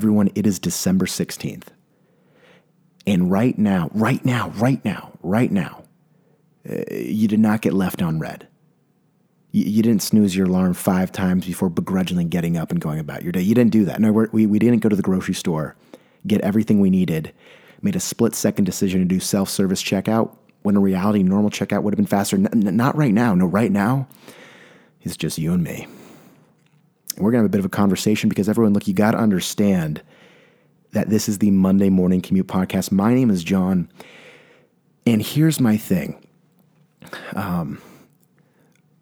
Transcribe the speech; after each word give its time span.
everyone, 0.00 0.30
it 0.34 0.46
is 0.46 0.58
December 0.58 1.04
16th. 1.04 1.64
And 3.06 3.30
right 3.30 3.58
now, 3.58 3.90
right 3.92 4.24
now, 4.24 4.48
right 4.56 4.82
now, 4.82 5.12
right 5.22 5.52
now, 5.52 5.84
uh, 6.66 6.84
you 6.90 7.28
did 7.28 7.38
not 7.38 7.60
get 7.60 7.74
left 7.74 8.00
on 8.00 8.18
red. 8.18 8.48
You, 9.50 9.64
you, 9.64 9.82
didn't 9.82 10.02
snooze 10.02 10.34
your 10.34 10.46
alarm 10.46 10.72
five 10.72 11.12
times 11.12 11.44
before 11.44 11.68
begrudgingly 11.68 12.24
getting 12.24 12.56
up 12.56 12.70
and 12.70 12.80
going 12.80 12.98
about 12.98 13.22
your 13.22 13.32
day. 13.32 13.42
You 13.42 13.54
didn't 13.54 13.72
do 13.72 13.84
that. 13.84 14.00
No, 14.00 14.10
we, 14.10 14.46
we 14.46 14.58
didn't 14.58 14.78
go 14.78 14.88
to 14.88 14.96
the 14.96 15.02
grocery 15.02 15.34
store, 15.34 15.76
get 16.26 16.40
everything 16.40 16.80
we 16.80 16.88
needed, 16.88 17.34
made 17.82 17.94
a 17.94 18.00
split 18.00 18.34
second 18.34 18.64
decision 18.64 19.00
to 19.00 19.04
do 19.04 19.20
self 19.20 19.50
service 19.50 19.82
checkout 19.82 20.34
when 20.62 20.76
in 20.76 20.82
reality, 20.82 21.22
normal 21.22 21.50
checkout 21.50 21.82
would 21.82 21.92
have 21.92 21.98
been 21.98 22.06
faster. 22.06 22.36
N- 22.36 22.48
not 22.74 22.96
right 22.96 23.12
now. 23.12 23.34
No, 23.34 23.44
right 23.44 23.70
now, 23.70 24.08
it's 25.02 25.18
just 25.18 25.36
you 25.36 25.52
and 25.52 25.62
me. 25.62 25.86
We're 27.16 27.30
going 27.30 27.40
to 27.40 27.44
have 27.44 27.46
a 27.46 27.50
bit 27.50 27.58
of 27.60 27.64
a 27.64 27.70
conversation 27.70 28.28
because 28.28 28.48
everyone, 28.48 28.72
look, 28.72 28.88
you 28.88 28.94
got 28.94 29.12
to 29.12 29.18
understand 29.18 30.02
that 30.92 31.08
this 31.08 31.28
is 31.28 31.38
the 31.38 31.50
Monday 31.50 31.88
Morning 31.88 32.20
Commute 32.20 32.46
Podcast. 32.46 32.90
My 32.90 33.14
name 33.14 33.30
is 33.30 33.44
John. 33.44 33.90
And 35.06 35.22
here's 35.22 35.60
my 35.60 35.76
thing. 35.76 36.24
Um, 37.34 37.80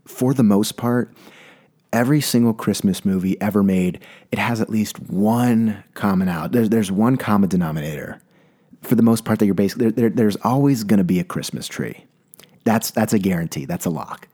for 0.07 0.35
the 0.35 0.43
most 0.43 0.77
part, 0.77 1.15
every 1.93 2.21
single 2.21 2.55
Christmas 2.55 3.05
movie 3.05 3.41
ever 3.41 3.63
made, 3.63 4.01
it 4.31 4.39
has 4.39 4.61
at 4.61 4.71
least 4.71 4.99
one 5.01 5.83
common 5.95 6.29
out. 6.29 6.53
There's, 6.53 6.69
there's 6.69 6.93
one 6.93 7.17
common 7.17 7.49
denominator. 7.49 8.21
For 8.83 8.95
the 8.95 9.03
most 9.03 9.25
part, 9.25 9.39
that 9.41 9.47
you're 9.47 9.55
basically 9.55 9.91
there, 9.91 10.09
there, 10.09 10.11
there's 10.11 10.37
always 10.37 10.85
going 10.85 10.99
to 10.99 11.05
be 11.05 11.19
a 11.19 11.25
Christmas 11.25 11.67
tree. 11.67 12.05
That's 12.65 12.91
that's 12.91 13.13
a 13.13 13.19
guarantee. 13.19 13.65
That's 13.65 13.87
a 13.87 13.91
lock 13.91 14.28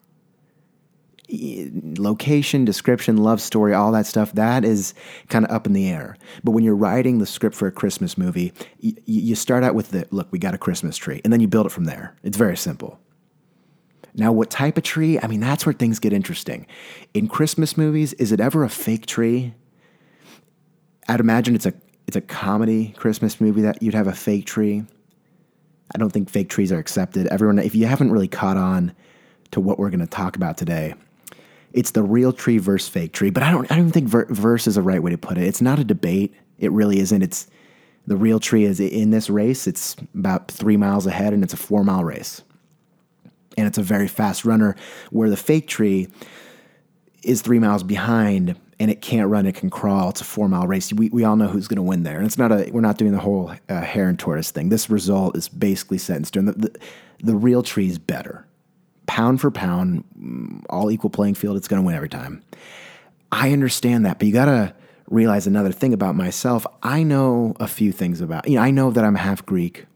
location, 1.99 2.65
description, 2.65 3.17
love 3.17 3.41
story, 3.41 3.75
all 3.75 3.93
that 3.93 4.07
stuff, 4.07 4.33
that 4.33 4.65
is 4.65 4.95
kind 5.29 5.45
of 5.45 5.51
up 5.51 5.67
in 5.67 5.73
the 5.73 5.89
air. 5.89 6.17
But 6.43 6.53
when 6.53 6.65
you're 6.65 6.77
writing 6.77 7.19
the 7.19 7.27
script 7.27 7.57
for 7.57 7.67
a 7.67 7.73
Christmas 7.73 8.19
movie, 8.19 8.53
you, 8.81 8.95
you 9.05 9.35
start 9.35 9.65
out 9.65 9.75
with 9.75 9.91
the 9.91 10.07
look, 10.11 10.29
we 10.31 10.39
got 10.39 10.55
a 10.55 10.59
Christmas 10.59 10.97
tree, 10.97 11.21
and 11.25 11.33
then 11.33 11.41
you 11.41 11.49
build 11.49 11.67
it 11.67 11.73
from 11.73 11.85
there. 11.85 12.17
It's 12.23 12.37
very 12.37 12.57
simple. 12.57 12.99
Now, 14.17 14.31
what 14.33 14.51
type 14.51 14.79
of 14.79 14.85
tree? 14.85 15.19
I 15.21 15.27
mean, 15.27 15.41
that's 15.41 15.67
where 15.67 15.73
things 15.73 15.99
get 15.99 16.13
interesting. 16.13 16.67
In 17.15 17.27
Christmas 17.27 17.77
movies, 17.77 18.13
is 18.15 18.31
it 18.31 18.41
ever 18.41 18.63
a 18.63 18.69
fake 18.69 19.07
tree? 19.07 19.55
I'd 21.09 21.21
imagine 21.21 21.55
it's 21.55 21.67
a 21.67 21.75
it's 22.07 22.17
a 22.17 22.21
comedy 22.21 22.95
Christmas 22.97 23.41
movie 23.41 23.63
that 23.63 23.83
you'd 23.83 23.95
have 23.95 24.07
a 24.07 24.13
fake 24.13 24.47
tree. 24.47 24.85
I 25.95 25.99
don't 25.99 26.11
think 26.11 26.31
fake 26.31 26.49
trees 26.49 26.71
are 26.71 26.79
accepted. 26.79 27.27
Everyone, 27.29 27.59
if 27.59 27.75
you 27.75 27.87
haven't 27.87 28.13
really 28.13 28.29
caught 28.29 28.57
on 28.57 28.95
to 29.53 29.61
what 29.61 29.79
we're 29.79 29.91
going 29.91 30.01
to 30.01 30.07
talk 30.07 30.37
about 30.37 30.57
today, 30.57 30.95
it's 31.75 31.91
the 31.91 32.03
real 32.03 32.33
tree 32.33 32.59
versus 32.59 32.89
fake 32.89 33.13
tree. 33.13 33.31
But 33.31 33.43
I 33.43 33.51
don't 33.51 33.71
I 33.71 33.77
don't 33.77 33.91
think 33.91 34.09
ver- 34.09 34.27
verse 34.31 34.67
is 34.67 34.77
the 34.77 34.83
right 34.83 35.03
way 35.03 35.11
to 35.11 35.19
put 35.19 35.37
it. 35.37 35.45
It's 35.45 35.61
not 35.61 35.79
a 35.79 35.85
debate. 35.85 36.33
It 36.59 36.73
really 36.73 37.01
isn't. 37.01 37.21
It's 37.21 37.49
the 38.07 38.17
real 38.17 38.39
tree 38.39 38.65
is 38.65 38.81
in 38.81 39.11
this 39.11 39.29
race. 39.29 39.67
It's 39.67 39.97
about 40.15 40.51
three 40.51 40.77
miles 40.77 41.07
ahead, 41.07 41.33
and 41.35 41.43
it's 41.43 41.53
a 41.53 41.59
four 41.59 41.85
mile 41.85 42.05
race, 42.05 42.43
and 43.59 43.67
it's 43.67 43.77
a 43.77 43.83
very 43.83 44.09
fast 44.09 44.45
runner. 44.45 44.77
Where 45.11 45.29
the 45.29 45.37
fake 45.37 45.67
tree 45.67 46.09
is 47.25 47.43
three 47.43 47.59
miles 47.59 47.83
behind, 47.83 48.55
and 48.79 48.91
it 48.91 49.03
can't 49.03 49.29
run. 49.29 49.45
It 49.45 49.57
can 49.57 49.69
crawl. 49.69 50.11
It's 50.11 50.21
a 50.21 50.25
four 50.25 50.49
mile 50.49 50.69
race. 50.69 50.93
We, 50.93 51.09
we 51.09 51.25
all 51.25 51.35
know 51.35 51.49
who's 51.49 51.67
going 51.67 51.77
to 51.77 51.83
win 51.83 52.05
there. 52.05 52.19
And 52.19 52.27
it's 52.27 52.39
not 52.39 52.53
a 52.53 52.71
we're 52.71 52.83
not 52.83 52.99
doing 52.99 53.13
the 53.13 53.19
whole 53.19 53.53
uh, 53.69 53.81
hare 53.81 54.09
and 54.09 54.19
tortoise 54.19 54.53
thing. 54.53 54.69
This 54.69 54.89
result 54.89 55.37
is 55.37 55.49
basically 55.49 55.99
set 55.99 56.19
in 56.19 56.25
stone. 56.25 56.45
The, 56.45 56.53
the, 56.53 56.79
the 57.21 57.35
real 57.35 57.65
tree 57.65 57.89
is 57.89 57.99
better 57.99 58.47
pound 59.15 59.41
for 59.41 59.49
pound, 59.49 60.03
all 60.69 60.91
equal 60.91 61.09
playing 61.09 61.35
field, 61.35 61.57
it's 61.57 61.69
going 61.69 61.81
to 61.81 61.87
win 61.87 61.95
every 61.95 62.09
time. 62.09 62.43
I 63.31 63.53
understand 63.53 64.05
that, 64.07 64.19
but 64.19 64.27
you 64.27 64.33
got 64.33 64.47
to 64.47 64.75
realize 65.09 65.47
another 65.47 65.71
thing 65.71 65.93
about 65.93 66.17
myself. 66.17 66.67
I 66.83 67.05
know 67.05 67.55
a 67.61 67.69
few 67.69 67.93
things 67.93 68.21
about, 68.21 68.49
you 68.49 68.57
know, 68.57 68.63
I 68.63 68.73
know 68.73 68.91
that 68.91 69.05
I'm 69.05 69.15
half 69.15 69.47
Greek. 69.47 69.87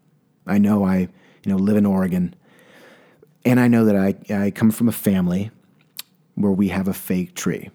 I 0.46 0.58
know 0.58 0.84
I, 0.84 0.98
you 0.98 1.08
know, 1.46 1.56
live 1.56 1.76
in 1.76 1.84
Oregon. 1.84 2.32
And 3.44 3.58
I 3.58 3.66
know 3.66 3.86
that 3.86 3.96
I, 3.96 4.14
I 4.32 4.52
come 4.52 4.70
from 4.70 4.88
a 4.88 4.92
family 4.92 5.50
where 6.36 6.52
we 6.52 6.68
have 6.68 6.86
a 6.86 6.94
fake 6.94 7.34
tree. 7.34 7.70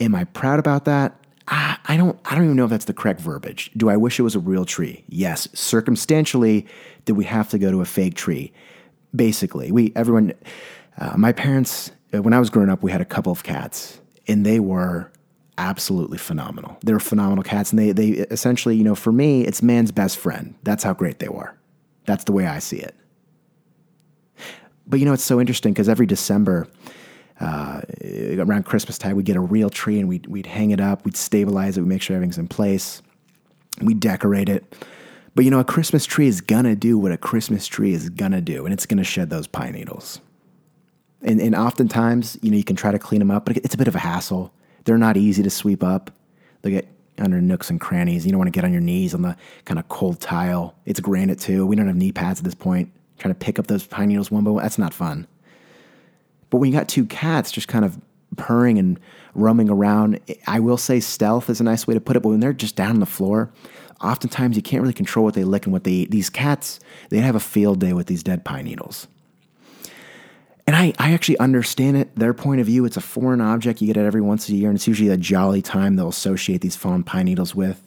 Am 0.00 0.12
I 0.16 0.24
proud 0.24 0.58
about 0.58 0.86
that? 0.86 1.16
I, 1.48 1.78
I 1.86 1.96
don't 1.96 2.18
I 2.24 2.34
don't 2.34 2.44
even 2.44 2.56
know 2.56 2.64
if 2.64 2.70
that's 2.70 2.86
the 2.86 2.94
correct 2.94 3.20
verbiage. 3.20 3.70
Do 3.76 3.88
I 3.88 3.96
wish 3.96 4.18
it 4.18 4.22
was 4.22 4.34
a 4.34 4.40
real 4.40 4.64
tree? 4.64 5.04
Yes. 5.08 5.48
Circumstantially, 5.54 6.66
did 7.04 7.12
we 7.12 7.24
have 7.24 7.48
to 7.50 7.58
go 7.58 7.70
to 7.70 7.80
a 7.80 7.84
fake 7.84 8.14
tree? 8.14 8.52
Basically, 9.14 9.70
we 9.72 9.92
everyone. 9.96 10.32
Uh, 10.98 11.14
my 11.16 11.30
parents, 11.30 11.92
uh, 12.14 12.22
when 12.22 12.32
I 12.32 12.38
was 12.38 12.48
growing 12.48 12.70
up, 12.70 12.82
we 12.82 12.90
had 12.90 13.02
a 13.02 13.04
couple 13.04 13.30
of 13.30 13.42
cats, 13.42 14.00
and 14.26 14.46
they 14.46 14.58
were 14.58 15.10
absolutely 15.58 16.18
phenomenal. 16.18 16.78
They 16.82 16.92
were 16.92 17.00
phenomenal 17.00 17.44
cats, 17.44 17.70
and 17.70 17.78
they 17.78 17.92
they 17.92 18.08
essentially, 18.30 18.76
you 18.76 18.84
know, 18.84 18.94
for 18.94 19.12
me, 19.12 19.42
it's 19.42 19.62
man's 19.62 19.92
best 19.92 20.18
friend. 20.18 20.54
That's 20.62 20.82
how 20.82 20.94
great 20.94 21.18
they 21.18 21.28
were. 21.28 21.56
That's 22.06 22.24
the 22.24 22.32
way 22.32 22.46
I 22.46 22.58
see 22.58 22.78
it. 22.78 22.94
But 24.86 25.00
you 25.00 25.06
know, 25.06 25.12
it's 25.12 25.24
so 25.24 25.40
interesting 25.40 25.72
because 25.72 25.88
every 25.88 26.06
December, 26.06 26.68
uh, 27.40 27.82
around 28.38 28.64
Christmas 28.64 28.98
time, 28.98 29.16
we'd 29.16 29.26
get 29.26 29.36
a 29.36 29.40
real 29.40 29.70
tree 29.70 29.98
and 29.98 30.08
we'd, 30.08 30.26
we'd 30.26 30.46
hang 30.46 30.70
it 30.70 30.80
up, 30.80 31.04
we'd 31.04 31.16
stabilize 31.16 31.76
it, 31.76 31.82
we'd 31.82 31.88
make 31.88 32.02
sure 32.02 32.16
everything's 32.16 32.38
in 32.38 32.48
place, 32.48 33.02
we'd 33.82 34.00
decorate 34.00 34.48
it. 34.48 34.64
But 35.34 35.44
you 35.44 35.50
know, 35.50 35.60
a 35.60 35.64
Christmas 35.64 36.06
tree 36.06 36.28
is 36.28 36.40
gonna 36.40 36.74
do 36.74 36.98
what 36.98 37.12
a 37.12 37.18
Christmas 37.18 37.66
tree 37.66 37.92
is 37.92 38.08
gonna 38.08 38.40
do, 38.40 38.64
and 38.64 38.72
it's 38.72 38.86
gonna 38.86 39.04
shed 39.04 39.28
those 39.28 39.46
pine 39.46 39.72
needles. 39.72 40.20
And, 41.22 41.40
and 41.40 41.54
oftentimes, 41.54 42.38
you 42.40 42.50
know, 42.50 42.56
you 42.56 42.64
can 42.64 42.76
try 42.76 42.90
to 42.90 42.98
clean 42.98 43.18
them 43.18 43.30
up, 43.30 43.44
but 43.44 43.56
it's 43.58 43.74
a 43.74 43.78
bit 43.78 43.88
of 43.88 43.94
a 43.94 43.98
hassle. 43.98 44.52
They're 44.84 44.96
not 44.96 45.16
easy 45.16 45.42
to 45.42 45.50
sweep 45.50 45.82
up. 45.82 46.10
They 46.62 46.70
get 46.70 46.88
under 47.18 47.40
nooks 47.40 47.70
and 47.70 47.80
crannies. 47.80 48.24
You 48.24 48.32
don't 48.32 48.38
want 48.38 48.48
to 48.48 48.52
get 48.52 48.64
on 48.64 48.72
your 48.72 48.80
knees 48.80 49.14
on 49.14 49.22
the 49.22 49.36
kind 49.64 49.78
of 49.78 49.88
cold 49.88 50.20
tile. 50.20 50.74
It's 50.84 51.00
granite 51.00 51.38
too. 51.38 51.66
We 51.66 51.76
don't 51.76 51.86
have 51.86 51.96
knee 51.96 52.12
pads 52.12 52.40
at 52.40 52.44
this 52.44 52.54
point. 52.54 52.90
Trying 53.18 53.34
to 53.34 53.38
pick 53.38 53.58
up 53.58 53.66
those 53.66 53.86
pine 53.86 54.08
needles 54.08 54.30
one 54.30 54.44
by 54.44 54.50
one, 54.50 54.62
that's 54.62 54.78
not 54.78 54.92
fun. 54.92 55.26
But 56.50 56.58
when 56.58 56.70
you 56.70 56.78
got 56.78 56.88
two 56.88 57.06
cats 57.06 57.50
just 57.50 57.68
kind 57.68 57.84
of 57.84 57.98
purring 58.36 58.78
and 58.78 59.00
roaming 59.34 59.70
around, 59.70 60.20
I 60.46 60.60
will 60.60 60.76
say 60.76 61.00
stealth 61.00 61.50
is 61.50 61.60
a 61.60 61.64
nice 61.64 61.86
way 61.86 61.94
to 61.94 62.00
put 62.00 62.16
it, 62.16 62.22
but 62.22 62.30
when 62.30 62.40
they're 62.40 62.52
just 62.52 62.76
down 62.76 62.90
on 62.90 63.00
the 63.00 63.06
floor, 63.06 63.50
oftentimes 64.02 64.56
you 64.56 64.62
can't 64.62 64.82
really 64.82 64.94
control 64.94 65.24
what 65.24 65.34
they 65.34 65.44
lick 65.44 65.64
and 65.64 65.72
what 65.72 65.84
they 65.84 65.90
eat. 65.90 66.10
These 66.10 66.30
cats, 66.30 66.80
they 67.10 67.18
have 67.18 67.34
a 67.34 67.40
field 67.40 67.80
day 67.80 67.92
with 67.92 68.06
these 68.06 68.22
dead 68.22 68.44
pine 68.44 68.64
needles. 68.64 69.06
And 70.66 70.74
I, 70.74 70.92
I 70.98 71.12
actually 71.12 71.38
understand 71.38 71.96
it, 71.96 72.14
their 72.16 72.34
point 72.34 72.60
of 72.60 72.66
view. 72.66 72.84
It's 72.84 72.96
a 72.96 73.00
foreign 73.00 73.40
object. 73.40 73.80
You 73.80 73.86
get 73.86 73.96
it 73.96 74.04
every 74.04 74.20
once 74.20 74.48
a 74.48 74.54
year, 74.54 74.68
and 74.68 74.76
it's 74.76 74.88
usually 74.88 75.10
a 75.10 75.16
jolly 75.16 75.62
time 75.62 75.94
they'll 75.94 76.08
associate 76.08 76.60
these 76.60 76.74
fallen 76.74 77.04
pine 77.04 77.26
needles 77.26 77.54
with. 77.54 77.80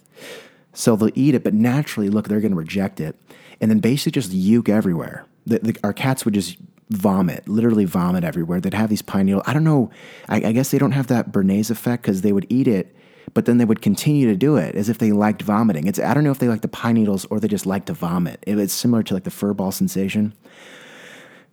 So 0.73 0.95
they'll 0.95 1.11
eat 1.13 1.35
it, 1.35 1.43
but 1.43 1.53
naturally, 1.53 2.09
look, 2.09 2.29
they're 2.29 2.39
going 2.39 2.53
to 2.53 2.57
reject 2.57 3.01
it. 3.01 3.17
And 3.59 3.69
then 3.69 3.79
basically 3.79 4.13
just 4.13 4.31
uke 4.31 4.69
everywhere. 4.69 5.25
The, 5.45 5.59
the, 5.59 5.77
our 5.83 5.91
cats 5.91 6.23
would 6.23 6.33
just 6.33 6.55
vomit, 6.89 7.47
literally 7.47 7.85
vomit 7.85 8.23
everywhere. 8.23 8.59
They'd 8.59 8.73
have 8.73 8.89
these 8.89 9.01
pine 9.01 9.27
needles. 9.27 9.43
I 9.45 9.53
don't 9.53 9.63
know. 9.63 9.91
I, 10.27 10.37
I 10.37 10.51
guess 10.51 10.71
they 10.71 10.77
don't 10.77 10.91
have 10.91 11.07
that 11.07 11.31
Bernays 11.31 11.69
effect 11.69 12.03
because 12.03 12.21
they 12.21 12.31
would 12.31 12.47
eat 12.49 12.67
it, 12.67 12.95
but 13.33 13.45
then 13.45 13.57
they 13.57 13.65
would 13.65 13.81
continue 13.81 14.27
to 14.27 14.35
do 14.35 14.57
it 14.57 14.75
as 14.75 14.89
if 14.89 14.97
they 14.97 15.11
liked 15.11 15.41
vomiting. 15.41 15.87
It's 15.87 15.99
I 15.99 16.13
don't 16.13 16.23
know 16.23 16.31
if 16.31 16.39
they 16.39 16.47
like 16.47 16.61
the 16.61 16.67
pine 16.67 16.95
needles 16.95 17.25
or 17.25 17.39
they 17.39 17.47
just 17.47 17.65
like 17.65 17.85
to 17.85 17.93
vomit. 17.93 18.43
It's 18.47 18.73
similar 18.73 19.03
to 19.03 19.13
like 19.13 19.23
the 19.23 19.31
fur 19.31 19.53
ball 19.53 19.71
sensation. 19.71 20.33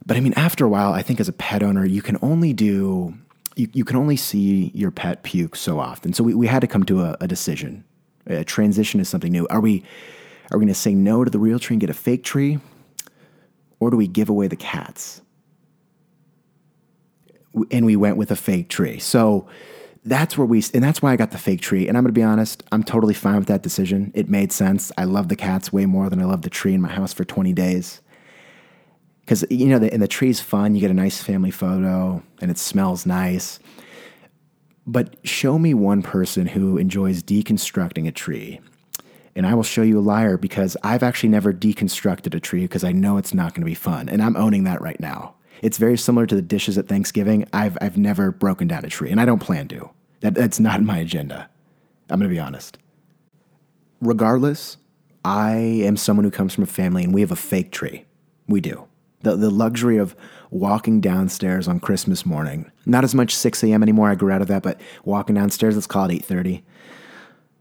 But 0.06 0.16
I 0.16 0.20
mean, 0.20 0.34
after 0.34 0.64
a 0.64 0.68
while, 0.68 0.92
I 0.92 1.02
think 1.02 1.20
as 1.20 1.28
a 1.28 1.32
pet 1.32 1.62
owner, 1.62 1.84
you 1.84 2.00
can 2.00 2.16
only 2.22 2.52
do 2.52 3.14
you, 3.56 3.68
you 3.72 3.84
can 3.84 3.96
only 3.96 4.16
see 4.16 4.70
your 4.74 4.90
pet 4.90 5.22
puke 5.22 5.56
so 5.56 5.80
often. 5.80 6.12
So 6.12 6.22
we, 6.22 6.34
we 6.34 6.46
had 6.46 6.60
to 6.60 6.66
come 6.66 6.84
to 6.84 7.02
a, 7.02 7.16
a 7.20 7.26
decision. 7.26 7.84
A 8.26 8.44
transition 8.44 9.00
is 9.00 9.08
something 9.08 9.32
new. 9.32 9.46
Are 9.48 9.60
we 9.60 9.82
are 10.50 10.58
we 10.58 10.64
going 10.64 10.74
to 10.74 10.78
say 10.78 10.94
no 10.94 11.24
to 11.24 11.30
the 11.30 11.38
real 11.38 11.58
tree 11.58 11.74
and 11.74 11.80
get 11.80 11.90
a 11.90 11.94
fake 11.94 12.22
tree, 12.22 12.60
or 13.80 13.90
do 13.90 13.96
we 13.96 14.06
give 14.06 14.28
away 14.28 14.46
the 14.46 14.56
cats? 14.56 15.22
And 17.70 17.86
we 17.86 17.96
went 17.96 18.16
with 18.16 18.30
a 18.30 18.36
fake 18.36 18.68
tree. 18.68 18.98
So 18.98 19.46
that's 20.04 20.38
where 20.38 20.46
we, 20.46 20.62
and 20.72 20.82
that's 20.82 21.02
why 21.02 21.12
I 21.12 21.16
got 21.16 21.32
the 21.32 21.38
fake 21.38 21.60
tree. 21.60 21.88
And 21.88 21.96
I'm 21.96 22.04
going 22.04 22.14
to 22.14 22.18
be 22.18 22.22
honest, 22.22 22.62
I'm 22.70 22.84
totally 22.84 23.14
fine 23.14 23.38
with 23.38 23.48
that 23.48 23.62
decision. 23.62 24.12
It 24.14 24.28
made 24.28 24.52
sense. 24.52 24.92
I 24.96 25.04
love 25.04 25.28
the 25.28 25.36
cats 25.36 25.72
way 25.72 25.86
more 25.86 26.08
than 26.08 26.20
I 26.20 26.24
love 26.24 26.42
the 26.42 26.50
tree 26.50 26.74
in 26.74 26.80
my 26.80 26.88
house 26.88 27.12
for 27.12 27.24
20 27.24 27.52
days. 27.52 28.00
Because, 29.20 29.44
you 29.50 29.66
know, 29.66 29.80
the, 29.80 29.92
and 29.92 30.00
the 30.00 30.08
tree's 30.08 30.38
fun. 30.38 30.74
You 30.76 30.80
get 30.80 30.92
a 30.92 30.94
nice 30.94 31.20
family 31.20 31.50
photo 31.50 32.22
and 32.40 32.50
it 32.50 32.58
smells 32.58 33.04
nice. 33.04 33.58
But 34.86 35.16
show 35.24 35.58
me 35.58 35.74
one 35.74 36.02
person 36.02 36.46
who 36.46 36.78
enjoys 36.78 37.22
deconstructing 37.24 38.06
a 38.06 38.12
tree. 38.12 38.60
And 39.34 39.46
I 39.46 39.54
will 39.54 39.64
show 39.64 39.82
you 39.82 39.98
a 39.98 40.00
liar 40.00 40.38
because 40.38 40.76
I've 40.82 41.02
actually 41.02 41.28
never 41.30 41.52
deconstructed 41.52 42.34
a 42.34 42.40
tree 42.40 42.62
because 42.62 42.84
I 42.84 42.92
know 42.92 43.18
it's 43.18 43.34
not 43.34 43.52
going 43.52 43.62
to 43.62 43.66
be 43.66 43.74
fun. 43.74 44.08
And 44.08 44.22
I'm 44.22 44.36
owning 44.36 44.64
that 44.64 44.80
right 44.80 44.98
now. 45.00 45.35
It's 45.62 45.78
very 45.78 45.96
similar 45.96 46.26
to 46.26 46.34
the 46.34 46.42
dishes 46.42 46.78
at 46.78 46.88
Thanksgiving. 46.88 47.46
I've, 47.52 47.78
I've 47.80 47.96
never 47.96 48.30
broken 48.30 48.68
down 48.68 48.84
a 48.84 48.88
tree, 48.88 49.10
and 49.10 49.20
I 49.20 49.24
don't 49.24 49.40
plan 49.40 49.68
to. 49.68 49.90
That, 50.20 50.34
that's 50.34 50.60
not 50.60 50.82
my 50.82 50.98
agenda. 50.98 51.48
I'm 52.08 52.18
going 52.18 52.30
to 52.30 52.34
be 52.34 52.40
honest. 52.40 52.78
Regardless, 54.00 54.76
I 55.24 55.54
am 55.56 55.96
someone 55.96 56.24
who 56.24 56.30
comes 56.30 56.54
from 56.54 56.64
a 56.64 56.68
family 56.68 57.02
and 57.02 57.12
we 57.12 57.20
have 57.20 57.32
a 57.32 57.36
fake 57.36 57.72
tree. 57.72 58.04
We 58.46 58.60
do. 58.60 58.86
The, 59.22 59.36
the 59.36 59.50
luxury 59.50 59.96
of 59.96 60.14
walking 60.50 61.00
downstairs 61.00 61.66
on 61.66 61.80
Christmas 61.80 62.24
morning. 62.24 62.70
Not 62.84 63.02
as 63.02 63.14
much 63.14 63.34
6 63.34 63.64
a.m. 63.64 63.82
anymore. 63.82 64.08
I 64.08 64.14
grew 64.14 64.30
out 64.30 64.42
of 64.42 64.48
that, 64.48 64.62
but 64.62 64.80
walking 65.04 65.34
downstairs, 65.34 65.74
let's 65.74 65.86
call 65.86 66.08
it 66.08 66.22
8.30. 66.28 66.62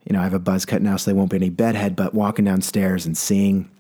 You 0.08 0.14
know, 0.14 0.20
I 0.20 0.24
have 0.24 0.36
a 0.36 0.40
buzz 0.40 0.66
cut 0.66 0.84
now, 0.84 0.98
so 0.98 1.10
there 1.10 1.16
won't 1.16 1.32
be 1.32 1.38
any 1.38 1.50
bedhead, 1.50 1.96
but 1.96 2.14
walking 2.14 2.46
downstairs 2.46 3.08
and 3.08 3.18
seeing 3.18 3.72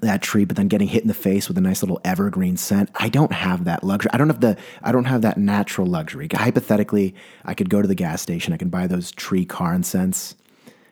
that 0.00 0.22
tree, 0.22 0.44
but 0.44 0.56
then 0.56 0.68
getting 0.68 0.88
hit 0.88 1.02
in 1.02 1.08
the 1.08 1.14
face 1.14 1.48
with 1.48 1.58
a 1.58 1.60
nice 1.60 1.82
little 1.82 2.00
evergreen 2.04 2.56
scent. 2.56 2.90
I 2.94 3.08
don't 3.08 3.32
have 3.32 3.64
that 3.64 3.84
luxury. 3.84 4.10
I 4.12 4.16
don't 4.16 4.28
have 4.28 4.40
the 4.40 4.56
I 4.82 4.92
don't 4.92 5.04
have 5.04 5.22
that 5.22 5.36
natural 5.36 5.86
luxury. 5.86 6.28
Hypothetically, 6.32 7.14
I 7.44 7.54
could 7.54 7.68
go 7.68 7.82
to 7.82 7.88
the 7.88 7.94
gas 7.94 8.22
station. 8.22 8.52
I 8.52 8.56
can 8.56 8.70
buy 8.70 8.86
those 8.86 9.10
tree 9.12 9.44
car 9.44 9.80
scents. 9.82 10.34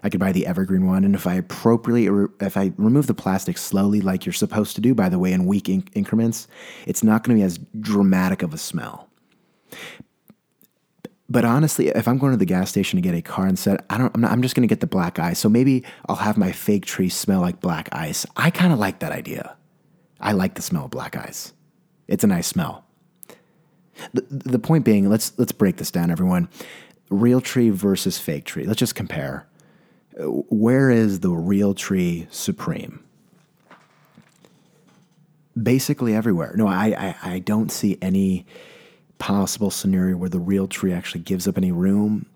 I 0.03 0.09
could 0.09 0.21
buy 0.21 0.33
the 0.33 0.47
evergreen 0.47 0.87
one, 0.87 1.05
and 1.05 1.15
if 1.15 1.27
I 1.27 1.35
appropriately, 1.35 2.27
if 2.41 2.57
I 2.57 2.73
remove 2.79 3.07
the 3.07 3.15
plastic 3.15 3.59
slowly, 3.59 4.01
like 4.01 4.25
you're 4.25 4.33
supposed 4.33 4.75
to 4.77 4.81
do, 4.81 4.95
by 4.95 5.11
the 5.11 5.19
way, 5.19 5.33
in 5.33 5.45
weak 5.45 5.65
inc- 5.65 5.89
increments, 5.93 6.49
it's 6.87 7.03
not 7.03 7.23
going 7.23 7.37
to 7.37 7.41
be 7.41 7.45
as 7.45 7.59
dramatic 7.81 8.43
of 8.43 8.55
a 8.55 8.59
smell. 8.59 9.11
But 11.31 11.45
honestly, 11.45 11.89
if 11.89 12.09
I'm 12.09 12.19
going 12.19 12.33
to 12.33 12.37
the 12.37 12.45
gas 12.45 12.71
station 12.71 12.97
to 12.97 13.01
get 13.01 13.15
a 13.15 13.23
car 13.23 13.55
scent, 13.55 13.81
I 13.89 13.99
don't. 13.99 14.11
I'm, 14.15 14.21
not, 14.21 14.33
I'm 14.33 14.43
just 14.43 14.57
going 14.57 14.69
to 14.69 14.73
get 14.73 14.81
the 14.81 14.89
black 14.89 15.21
ice. 15.21 15.39
So 15.39 15.49
maybe 15.49 15.85
I'll 16.09 16.17
have 16.17 16.37
my 16.37 16.51
fake 16.51 16.85
tree 16.85 17.09
smell 17.09 17.41
like 17.41 17.61
black 17.61 17.89
ice. 17.93 18.27
I 18.37 18.51
kind 18.51 18.73
of 18.73 18.81
like 18.81 18.99
that 18.99 19.13
idea. 19.13 19.57
I 20.21 20.33
like 20.33 20.57
the 20.57 20.63
smell 20.63 20.87
of 20.87 20.91
black 20.91 21.17
ice. 21.17 21.53
It's 22.09 22.25
a 22.25 22.27
nice 22.27 22.49
smell. 22.49 22.85
The, 24.13 24.27
the 24.29 24.59
point 24.59 24.85
being, 24.85 25.09
let's 25.09 25.33
let's 25.39 25.53
break 25.53 25.77
this 25.77 25.93
down, 25.93 26.11
everyone. 26.11 26.49
Real 27.11 27.41
tree 27.41 27.71
versus 27.71 28.19
fake 28.19 28.45
tree. 28.45 28.65
Let's 28.65 28.81
just 28.81 28.97
compare 28.97 29.47
where 30.19 30.91
is 30.91 31.21
the 31.21 31.31
real 31.31 31.75
tree 31.75 32.27
supreme? 32.31 33.05
Basically 35.61 36.15
everywhere. 36.15 36.55
No, 36.57 36.67
I, 36.67 37.17
I, 37.23 37.35
I 37.35 37.39
don't 37.39 37.71
see 37.71 37.99
any 38.01 38.47
possible 39.21 39.71
scenario 39.71 40.17
where 40.17 40.29
the 40.29 40.41
real 40.41 40.67
tree 40.67 40.93
actually 40.93 41.21
gives 41.21 41.47
up 41.47 41.57
any 41.57 41.71
room. 41.71 42.27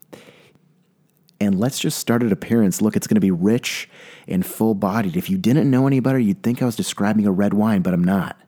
And 1.41 1.59
let's 1.59 1.81
just 1.81 1.99
start 1.99 2.23
at 2.23 2.31
appearance. 2.31 2.81
Look, 2.81 2.95
it's 2.95 3.09
going 3.09 3.17
to 3.17 3.21
be 3.21 3.33
rich 3.33 3.91
and 4.29 4.47
full 4.47 4.75
bodied. 4.75 5.17
If 5.17 5.29
you 5.29 5.37
didn't 5.37 5.69
know 5.69 5.89
any 5.89 5.99
better, 5.99 6.19
you'd 6.19 6.45
think 6.45 6.63
I 6.63 6.67
was 6.67 6.77
describing 6.77 7.27
a 7.27 7.33
red 7.33 7.55
wine, 7.55 7.83
but 7.83 7.93
I'm 7.93 8.05
not. 8.05 8.39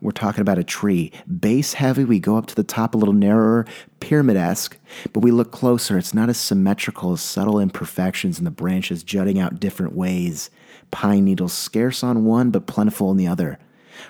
We're 0.00 0.10
talking 0.12 0.40
about 0.40 0.58
a 0.58 0.64
tree. 0.64 1.12
Base 1.38 1.74
heavy, 1.74 2.04
we 2.04 2.18
go 2.18 2.36
up 2.36 2.46
to 2.46 2.54
the 2.54 2.64
top 2.64 2.94
a 2.94 2.98
little 2.98 3.14
narrower, 3.14 3.66
pyramid 4.00 4.36
esque, 4.36 4.78
but 5.12 5.22
we 5.22 5.30
look 5.30 5.52
closer. 5.52 5.98
It's 5.98 6.14
not 6.14 6.30
as 6.30 6.38
symmetrical 6.38 7.12
as 7.12 7.20
subtle 7.20 7.60
imperfections 7.60 8.38
in 8.38 8.44
the 8.44 8.50
branches 8.50 9.04
jutting 9.04 9.38
out 9.38 9.60
different 9.60 9.94
ways. 9.94 10.50
Pine 10.90 11.24
needles 11.24 11.52
scarce 11.52 12.02
on 12.02 12.24
one, 12.24 12.50
but 12.50 12.66
plentiful 12.66 13.08
on 13.08 13.18
the 13.18 13.28
other. 13.28 13.58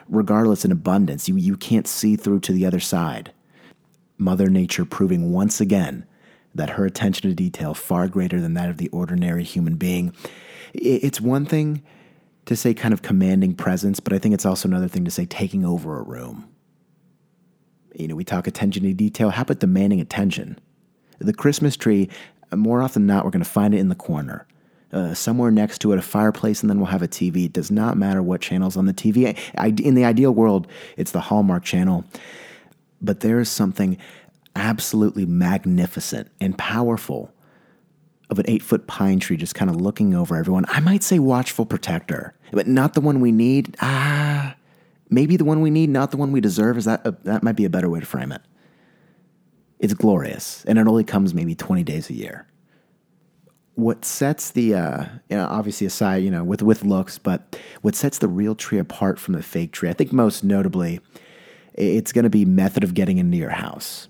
Regardless, 0.09 0.65
in 0.65 0.71
abundance, 0.71 1.29
you, 1.29 1.37
you 1.37 1.57
can't 1.57 1.89
see 1.89 2.15
through 2.15 2.41
to 2.41 2.53
the 2.53 2.65
other 2.65 2.81
side. 2.81 3.33
Mother 4.21 4.49
Nature 4.49 4.85
proving 4.85 5.33
once 5.33 5.61
again 5.61 6.05
that 6.55 6.71
her 6.71 6.85
attention 6.85 7.31
to 7.31 7.35
detail 7.35 7.75
far 7.75 8.09
greater 8.09 8.41
than 8.41 8.55
that 8.55 8.69
of 8.69 8.77
the 8.77 8.89
ordinary 8.89 9.45
human 9.45 9.77
being. 9.77 10.15
It's 10.75 11.21
one 11.21 11.47
thing 11.47 11.83
to 12.47 12.57
say 12.57 12.75
kind 12.75 12.93
of 12.93 13.03
commanding 13.03 13.55
presence, 13.55 14.01
but 14.01 14.13
I 14.13 14.19
think 14.19 14.35
it's 14.35 14.47
also 14.47 14.69
another 14.69 14.89
thing 14.89 15.05
to 15.05 15.11
say 15.11 15.27
taking 15.27 15.65
over 15.65 15.99
a 15.99 16.03
room. 16.03 16.49
You 17.95 18.09
know, 18.09 18.15
we 18.15 18.25
talk 18.25 18.47
attention 18.47 18.83
to 18.85 18.93
detail. 18.93 19.31
How 19.31 19.43
about 19.43 19.61
demanding 19.61 20.01
attention? 20.01 20.59
The 21.19 21.33
Christmas 21.33 21.77
tree, 21.77 22.09
more 22.55 22.83
often 22.83 23.07
than 23.07 23.15
not, 23.15 23.25
we're 23.25 23.31
going 23.31 23.45
to 23.45 23.51
find 23.51 23.75
it 23.75 23.79
in 23.79 23.89
the 23.89 23.95
corner. 23.95 24.47
Uh, 24.93 25.15
somewhere 25.15 25.53
next 25.53 25.79
to 25.79 25.93
it, 25.93 25.99
a 25.99 26.03
fireplace, 26.03 26.63
and 26.63 26.71
then 26.71 26.79
we'll 26.79 26.87
have 26.87 27.03
a 27.03 27.09
TV. 27.09 27.45
It 27.45 27.53
does 27.53 27.71
not 27.71 27.97
matter 27.97 28.23
what 28.23 28.41
channel's 28.41 28.77
on 28.77 28.87
the 28.87 28.95
TV. 28.95 29.39
I, 29.57 29.69
in 29.69 29.95
the 29.95 30.05
ideal 30.05 30.33
world, 30.33 30.67
it's 30.97 31.13
the 31.13 31.21
Hallmark 31.21 31.63
channel. 31.63 32.05
But 33.01 33.21
there 33.21 33.41
is 33.41 33.49
something 33.49 33.97
absolutely 34.55 35.27
magnificent 35.27 36.31
and 36.41 36.57
powerful 36.59 37.33
of 38.31 38.39
an 38.39 38.45
eight 38.49 38.63
foot 38.63 38.87
pine 38.87 39.19
tree 39.19 39.37
just 39.37 39.55
kind 39.55 39.71
of 39.71 39.77
looking 39.77 40.15
over 40.15 40.37
everyone. 40.37 40.65
I 40.69 40.81
might 40.81 41.03
say 41.03 41.19
watchful 41.19 41.67
protector, 41.67 42.35
but 42.53 42.67
not 42.67 42.95
the 42.95 43.01
one 43.01 43.21
we 43.21 43.33
need. 43.33 43.77
Ah, 43.81 44.55
maybe 45.09 45.37
the 45.37 45.45
one 45.45 45.61
we 45.61 45.71
need, 45.71 45.91
not 45.91 46.11
the 46.13 46.17
one 46.17 46.33
we 46.33 46.41
deserve. 46.41 46.79
Is 46.79 46.85
that 46.85 47.05
a, 47.07 47.17
that 47.25 47.43
might 47.43 47.57
be 47.57 47.65
a 47.65 47.71
better 47.71 47.91
way 47.91 48.01
to 48.01 48.07
frame 48.07 48.33
it? 48.33 48.43
It's 49.81 49.95
glorious, 49.95 50.65
and 50.67 50.79
it 50.79 50.87
only 50.87 51.05
comes 51.05 51.35
maybe 51.35 51.55
20 51.55 51.83
days 51.83 52.11
a 52.11 52.15
year. 52.15 52.47
What 53.75 54.05
sets 54.05 54.51
the, 54.51 54.75
uh, 54.75 55.05
you 55.31 55.37
know, 55.37 55.47
obviously 55.47 55.87
aside, 55.87 56.19
you 56.19 56.31
know, 56.31 56.45
with 56.45 56.63
with 56.63 56.85
looks, 56.85 57.19
but 57.19 57.59
what 57.81 57.97
sets 57.97 58.19
the 58.19 58.29
real 58.29 58.55
tree 58.55 58.79
apart 58.79 59.19
from 59.19 59.35
the 59.35 59.43
fake 59.43 59.73
tree, 59.73 59.89
I 59.89 59.95
think 59.95 60.13
most 60.13 60.45
notably, 60.45 61.01
it's 61.81 62.13
going 62.13 62.25
to 62.25 62.31
be 62.31 62.45
method 62.45 62.85
of 62.85 62.95
getting 62.95 63.19
into 63.19 63.37
your 63.37 63.51
house. 63.51 64.09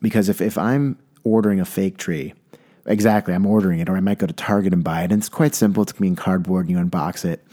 Because 0.00 0.28
if 0.28 0.40
if 0.40 0.56
I'm 0.56 0.98
ordering 1.24 1.60
a 1.60 1.64
fake 1.64 1.98
tree, 1.98 2.34
Exactly. 2.88 3.34
I'm 3.34 3.44
ordering 3.44 3.80
it, 3.80 3.88
or 3.88 3.96
I 3.96 4.00
might 4.00 4.18
go 4.18 4.26
to 4.26 4.32
Target 4.32 4.72
and 4.72 4.82
buy 4.82 5.02
it. 5.02 5.12
And 5.12 5.20
it's 5.20 5.28
quite 5.28 5.54
simple. 5.54 5.82
It's 5.82 5.92
going 5.92 5.98
to 5.98 6.02
be 6.02 6.08
in 6.08 6.16
cardboard 6.16 6.66
and 6.66 6.76
you 6.76 6.82
unbox 6.82 7.24
it. 7.24 7.44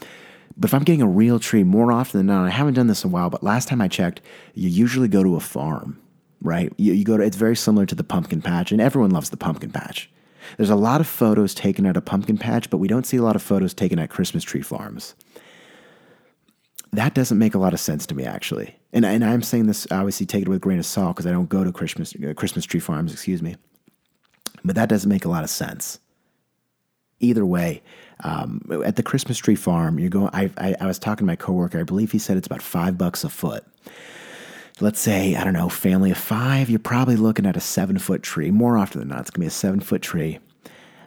But 0.56 0.70
if 0.70 0.74
I'm 0.74 0.82
getting 0.82 1.02
a 1.02 1.06
real 1.06 1.38
tree, 1.38 1.62
more 1.62 1.92
often 1.92 2.18
than 2.18 2.26
not, 2.26 2.46
I 2.46 2.50
haven't 2.50 2.74
done 2.74 2.86
this 2.86 3.04
in 3.04 3.10
a 3.10 3.12
while, 3.12 3.28
but 3.28 3.42
last 3.42 3.68
time 3.68 3.82
I 3.82 3.88
checked, 3.88 4.22
you 4.54 4.70
usually 4.70 5.08
go 5.08 5.22
to 5.22 5.36
a 5.36 5.40
farm, 5.40 6.00
right? 6.40 6.72
You, 6.78 6.94
you 6.94 7.04
go 7.04 7.18
to, 7.18 7.22
it's 7.22 7.36
very 7.36 7.54
similar 7.54 7.84
to 7.84 7.94
the 7.94 8.02
pumpkin 8.02 8.40
patch, 8.40 8.72
and 8.72 8.80
everyone 8.80 9.10
loves 9.10 9.28
the 9.28 9.36
pumpkin 9.36 9.70
patch. 9.70 10.08
There's 10.56 10.70
a 10.70 10.76
lot 10.76 11.02
of 11.02 11.06
photos 11.06 11.52
taken 11.52 11.84
at 11.84 11.98
a 11.98 12.00
pumpkin 12.00 12.38
patch, 12.38 12.70
but 12.70 12.78
we 12.78 12.88
don't 12.88 13.04
see 13.04 13.18
a 13.18 13.22
lot 13.22 13.36
of 13.36 13.42
photos 13.42 13.74
taken 13.74 13.98
at 13.98 14.08
Christmas 14.08 14.44
tree 14.44 14.62
farms. 14.62 15.14
That 16.92 17.14
doesn't 17.14 17.38
make 17.38 17.54
a 17.54 17.58
lot 17.58 17.74
of 17.74 17.80
sense 17.80 18.06
to 18.06 18.14
me, 18.14 18.24
actually. 18.24 18.76
And, 18.92 19.04
and 19.04 19.24
I'm 19.24 19.42
saying 19.42 19.66
this, 19.66 19.86
obviously, 19.90 20.24
take 20.24 20.42
it 20.42 20.48
with 20.48 20.56
a 20.56 20.60
grain 20.60 20.78
of 20.78 20.86
salt 20.86 21.16
because 21.16 21.26
I 21.26 21.30
don't 21.30 21.48
go 21.48 21.64
to 21.64 21.72
Christmas, 21.72 22.14
uh, 22.14 22.32
Christmas 22.34 22.64
tree 22.64 22.80
farms, 22.80 23.12
excuse 23.12 23.42
me 23.42 23.56
but 24.66 24.74
that 24.74 24.88
doesn't 24.88 25.08
make 25.08 25.24
a 25.24 25.28
lot 25.28 25.44
of 25.44 25.50
sense. 25.50 26.00
Either 27.20 27.46
way, 27.46 27.82
um, 28.24 28.60
at 28.84 28.96
the 28.96 29.02
Christmas 29.02 29.38
tree 29.38 29.54
farm, 29.54 29.98
you're 29.98 30.10
going. 30.10 30.30
I, 30.34 30.50
I, 30.58 30.74
I 30.80 30.86
was 30.86 30.98
talking 30.98 31.26
to 31.26 31.30
my 31.30 31.36
coworker. 31.36 31.78
I 31.78 31.84
believe 31.84 32.12
he 32.12 32.18
said 32.18 32.36
it's 32.36 32.46
about 32.46 32.62
five 32.62 32.98
bucks 32.98 33.24
a 33.24 33.30
foot. 33.30 33.64
Let's 34.80 35.00
say 35.00 35.34
I 35.36 35.44
don't 35.44 35.54
know, 35.54 35.70
family 35.70 36.10
of 36.10 36.18
five. 36.18 36.68
You're 36.68 36.78
probably 36.78 37.16
looking 37.16 37.46
at 37.46 37.56
a 37.56 37.60
seven 37.60 37.98
foot 37.98 38.22
tree. 38.22 38.50
More 38.50 38.76
often 38.76 38.98
than 38.98 39.08
not, 39.08 39.20
it's 39.20 39.30
gonna 39.30 39.44
be 39.44 39.48
a 39.48 39.50
seven 39.50 39.80
foot 39.80 40.02
tree. 40.02 40.40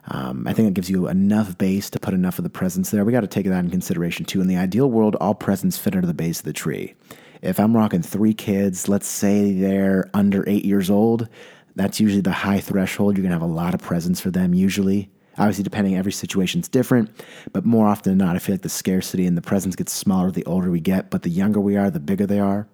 Um, 0.08 0.48
I 0.48 0.54
think 0.54 0.68
it 0.68 0.74
gives 0.74 0.90
you 0.90 1.08
enough 1.08 1.58
base 1.58 1.90
to 1.92 2.00
put 2.00 2.14
enough 2.14 2.40
of 2.40 2.44
the 2.44 2.50
presents 2.50 2.90
there. 2.92 3.06
We 3.06 3.12
got 3.12 3.22
to 3.22 3.28
take 3.28 3.46
that 3.46 3.64
in 3.64 3.70
consideration 3.70 4.26
too. 4.26 4.42
In 4.42 4.48
the 4.48 4.58
ideal 4.58 4.90
world, 4.90 5.16
all 5.16 5.36
presents 5.36 5.78
fit 5.78 5.96
under 5.96 6.08
the 6.08 6.14
base 6.14 6.40
of 6.40 6.46
the 6.46 6.54
tree. 6.54 6.96
If 7.42 7.60
I'm 7.60 7.76
rocking 7.76 8.02
three 8.02 8.34
kids, 8.34 8.90
let's 8.90 9.08
say 9.08 9.54
they're 9.54 10.10
under 10.14 10.48
eight 10.48 10.66
years 10.66 10.90
old, 10.90 11.30
that's 11.76 12.00
usually 12.00 12.22
the 12.22 12.32
high 12.32 12.60
threshold. 12.60 13.16
You're 13.16 13.24
going 13.24 13.32
to 13.32 13.40
have 13.40 13.50
a 13.50 13.54
lot 13.54 13.74
of 13.74 13.82
presents 13.82 14.20
for 14.20 14.32
them, 14.32 14.54
usually. 14.54 15.10
Obviously, 15.38 15.64
depending, 15.64 15.96
every 15.96 16.12
situation's 16.12 16.68
different, 16.68 17.10
but 17.54 17.66
more 17.66 17.88
often 17.88 18.18
than 18.18 18.28
not, 18.28 18.36
I 18.36 18.40
feel 18.40 18.56
like 18.56 18.62
the 18.62 18.68
scarcity 18.68 19.26
and 19.26 19.38
the 19.38 19.42
presents 19.42 19.78
get 19.78 19.88
smaller 19.88 20.32
the 20.32 20.44
older 20.44 20.70
we 20.70 20.82
get, 20.82 21.10
but 21.10 21.22
the 21.24 21.30
younger 21.30 21.62
we 21.62 21.78
are, 21.78 21.90
the 21.90 22.02
bigger 22.02 22.26
they 22.26 22.42
are. 22.42 22.68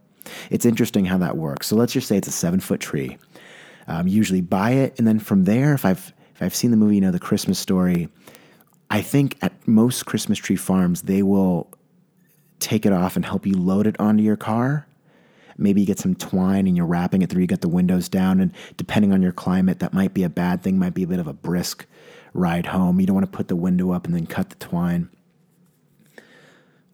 It's 0.49 0.65
interesting 0.65 1.05
how 1.05 1.19
that 1.19 1.37
works. 1.37 1.67
So 1.67 1.75
let's 1.75 1.93
just 1.93 2.07
say 2.07 2.17
it's 2.17 2.27
a 2.27 2.31
seven 2.31 2.59
foot 2.59 2.79
tree. 2.79 3.19
Um, 3.87 4.07
usually 4.07 4.41
buy 4.41 4.71
it, 4.71 4.95
and 4.97 5.07
then 5.07 5.19
from 5.19 5.43
there, 5.43 5.75
if 5.75 5.85
I've 5.85 6.11
if 6.35 6.41
I've 6.41 6.55
seen 6.55 6.71
the 6.71 6.77
movie, 6.77 6.95
you 6.95 7.01
know, 7.01 7.11
the 7.11 7.19
Christmas 7.19 7.57
story, 7.57 8.09
I 8.89 9.01
think 9.01 9.37
at 9.41 9.67
most 9.67 10.05
Christmas 10.05 10.37
tree 10.37 10.55
farms 10.55 11.03
they 11.03 11.23
will 11.23 11.71
take 12.59 12.85
it 12.85 12.93
off 12.93 13.15
and 13.15 13.25
help 13.25 13.45
you 13.45 13.55
load 13.55 13.87
it 13.87 13.95
onto 13.99 14.23
your 14.23 14.37
car 14.37 14.87
Maybe 15.57 15.81
you 15.81 15.87
get 15.87 15.99
some 15.99 16.15
twine 16.15 16.67
and 16.67 16.75
you're 16.75 16.85
wrapping 16.85 17.21
it 17.21 17.29
through. 17.29 17.41
You 17.41 17.47
get 17.47 17.61
the 17.61 17.69
windows 17.69 18.09
down, 18.09 18.41
and 18.41 18.51
depending 18.77 19.13
on 19.13 19.21
your 19.21 19.31
climate, 19.31 19.79
that 19.79 19.93
might 19.93 20.13
be 20.13 20.23
a 20.23 20.29
bad 20.29 20.61
thing. 20.61 20.77
Might 20.77 20.93
be 20.93 21.03
a 21.03 21.07
bit 21.07 21.19
of 21.19 21.27
a 21.27 21.33
brisk 21.33 21.85
ride 22.33 22.67
home. 22.67 22.99
You 22.99 23.07
don't 23.07 23.15
want 23.15 23.31
to 23.31 23.35
put 23.35 23.47
the 23.47 23.55
window 23.55 23.91
up 23.91 24.05
and 24.05 24.13
then 24.13 24.27
cut 24.27 24.49
the 24.49 24.55
twine. 24.57 25.09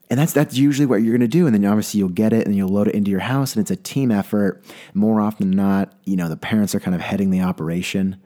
And 0.10 0.20
that's 0.20 0.34
that's 0.34 0.58
usually 0.58 0.86
what 0.86 0.98
you're 0.98 1.18
going 1.18 1.22
to 1.22 1.28
do. 1.28 1.46
And 1.48 1.56
then 1.56 1.66
obviously 1.66 2.00
you'll 2.00 2.10
get 2.10 2.34
it 2.34 2.46
and 2.46 2.56
you'll 2.56 2.70
load 2.70 2.90
it 2.90 2.96
into 2.96 3.10
your 3.10 3.22
house, 3.22 3.56
and 3.56 3.62
it's 3.62 3.72
a 3.72 3.76
team 3.76 4.12
effort. 4.12 4.64
More 4.94 5.22
often 5.22 5.50
than 5.50 5.58
not, 5.58 5.94
you 6.06 6.16
know 6.16 6.30
the 6.30 6.38
parents 6.38 6.76
are 6.76 6.80
kind 6.80 6.96
of 6.96 7.02
heading 7.02 7.32
the 7.32 7.42
operation, 7.42 8.22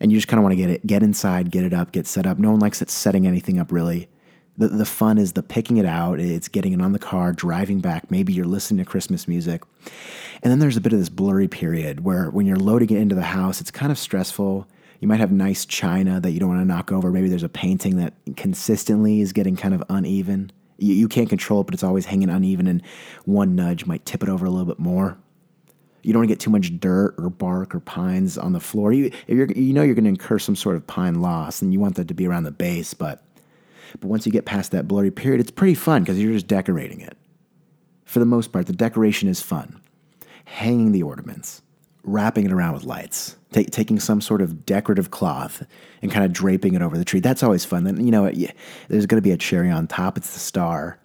and 0.00 0.12
you 0.12 0.18
just 0.18 0.28
kind 0.28 0.38
of 0.38 0.42
want 0.42 0.52
to 0.52 0.56
get 0.56 0.70
it, 0.70 0.86
get 0.86 1.02
inside, 1.02 1.50
get 1.50 1.64
it 1.64 1.72
up, 1.72 1.92
get 1.92 2.06
set 2.06 2.26
up. 2.26 2.38
No 2.38 2.50
one 2.50 2.60
likes 2.60 2.82
it 2.82 2.90
setting 2.90 3.26
anything 3.26 3.58
up 3.58 3.72
really. 3.72 4.08
The, 4.58 4.68
the 4.68 4.86
fun 4.86 5.18
is 5.18 5.32
the 5.32 5.42
picking 5.42 5.76
it 5.76 5.84
out, 5.84 6.18
it's 6.18 6.48
getting 6.48 6.72
it 6.72 6.80
on 6.80 6.92
the 6.92 6.98
car, 6.98 7.32
driving 7.32 7.80
back. 7.80 8.10
Maybe 8.10 8.32
you're 8.32 8.46
listening 8.46 8.82
to 8.82 8.90
Christmas 8.90 9.28
music. 9.28 9.62
And 10.42 10.50
then 10.50 10.60
there's 10.60 10.78
a 10.78 10.80
bit 10.80 10.94
of 10.94 10.98
this 10.98 11.10
blurry 11.10 11.48
period 11.48 12.04
where 12.04 12.30
when 12.30 12.46
you're 12.46 12.56
loading 12.56 12.90
it 12.90 12.98
into 12.98 13.14
the 13.14 13.22
house, 13.22 13.60
it's 13.60 13.70
kind 13.70 13.92
of 13.92 13.98
stressful. 13.98 14.66
You 15.00 15.08
might 15.08 15.20
have 15.20 15.30
nice 15.30 15.66
china 15.66 16.20
that 16.20 16.30
you 16.30 16.40
don't 16.40 16.48
want 16.48 16.62
to 16.62 16.64
knock 16.64 16.90
over. 16.90 17.10
Maybe 17.10 17.28
there's 17.28 17.42
a 17.42 17.50
painting 17.50 17.96
that 17.98 18.14
consistently 18.36 19.20
is 19.20 19.34
getting 19.34 19.56
kind 19.56 19.74
of 19.74 19.82
uneven. 19.90 20.50
You, 20.78 20.94
you 20.94 21.08
can't 21.08 21.28
control 21.28 21.60
it, 21.60 21.64
but 21.64 21.74
it's 21.74 21.84
always 21.84 22.06
hanging 22.06 22.30
uneven, 22.30 22.66
and 22.66 22.82
one 23.24 23.54
nudge 23.54 23.84
might 23.84 24.06
tip 24.06 24.22
it 24.22 24.28
over 24.28 24.46
a 24.46 24.50
little 24.50 24.66
bit 24.66 24.78
more. 24.78 25.18
You 26.02 26.12
don't 26.12 26.20
want 26.20 26.28
to 26.28 26.34
get 26.34 26.40
too 26.40 26.50
much 26.50 26.78
dirt 26.78 27.14
or 27.18 27.30
bark 27.30 27.74
or 27.74 27.80
pines 27.80 28.38
on 28.38 28.52
the 28.52 28.60
floor. 28.60 28.92
You, 28.92 29.10
you 29.26 29.72
know 29.72 29.82
you're 29.82 29.94
going 29.94 30.04
to 30.04 30.10
incur 30.10 30.38
some 30.38 30.56
sort 30.56 30.76
of 30.76 30.86
pine 30.86 31.20
loss, 31.20 31.62
and 31.62 31.72
you 31.72 31.80
want 31.80 31.96
that 31.96 32.08
to 32.08 32.14
be 32.14 32.26
around 32.26 32.44
the 32.44 32.52
base, 32.52 32.94
but 32.94 33.22
but 34.00 34.08
once 34.08 34.26
you 34.26 34.32
get 34.32 34.44
past 34.44 34.72
that 34.72 34.88
blurry 34.88 35.10
period, 35.10 35.40
it's 35.40 35.50
pretty 35.50 35.74
fun 35.74 36.02
because 36.02 36.20
you're 36.20 36.32
just 36.32 36.46
decorating 36.46 37.00
it. 37.00 37.16
For 38.04 38.18
the 38.18 38.26
most 38.26 38.52
part, 38.52 38.66
the 38.66 38.72
decoration 38.72 39.28
is 39.28 39.40
fun. 39.40 39.80
Hanging 40.44 40.92
the 40.92 41.02
ornaments, 41.02 41.62
wrapping 42.04 42.46
it 42.46 42.52
around 42.52 42.74
with 42.74 42.84
lights, 42.84 43.36
ta- 43.52 43.62
taking 43.70 43.98
some 43.98 44.20
sort 44.20 44.40
of 44.40 44.64
decorative 44.64 45.10
cloth 45.10 45.66
and 46.02 46.10
kind 46.10 46.24
of 46.24 46.32
draping 46.32 46.74
it 46.74 46.82
over 46.82 46.96
the 46.96 47.04
tree. 47.04 47.20
That's 47.20 47.42
always 47.42 47.64
fun. 47.64 47.84
Then, 47.84 48.04
you 48.04 48.10
know, 48.10 48.30
there's 48.88 49.06
going 49.06 49.20
to 49.20 49.22
be 49.22 49.32
a 49.32 49.36
cherry 49.36 49.70
on 49.70 49.86
top. 49.86 50.16
It's 50.16 50.32
the 50.34 50.40
star. 50.40 50.98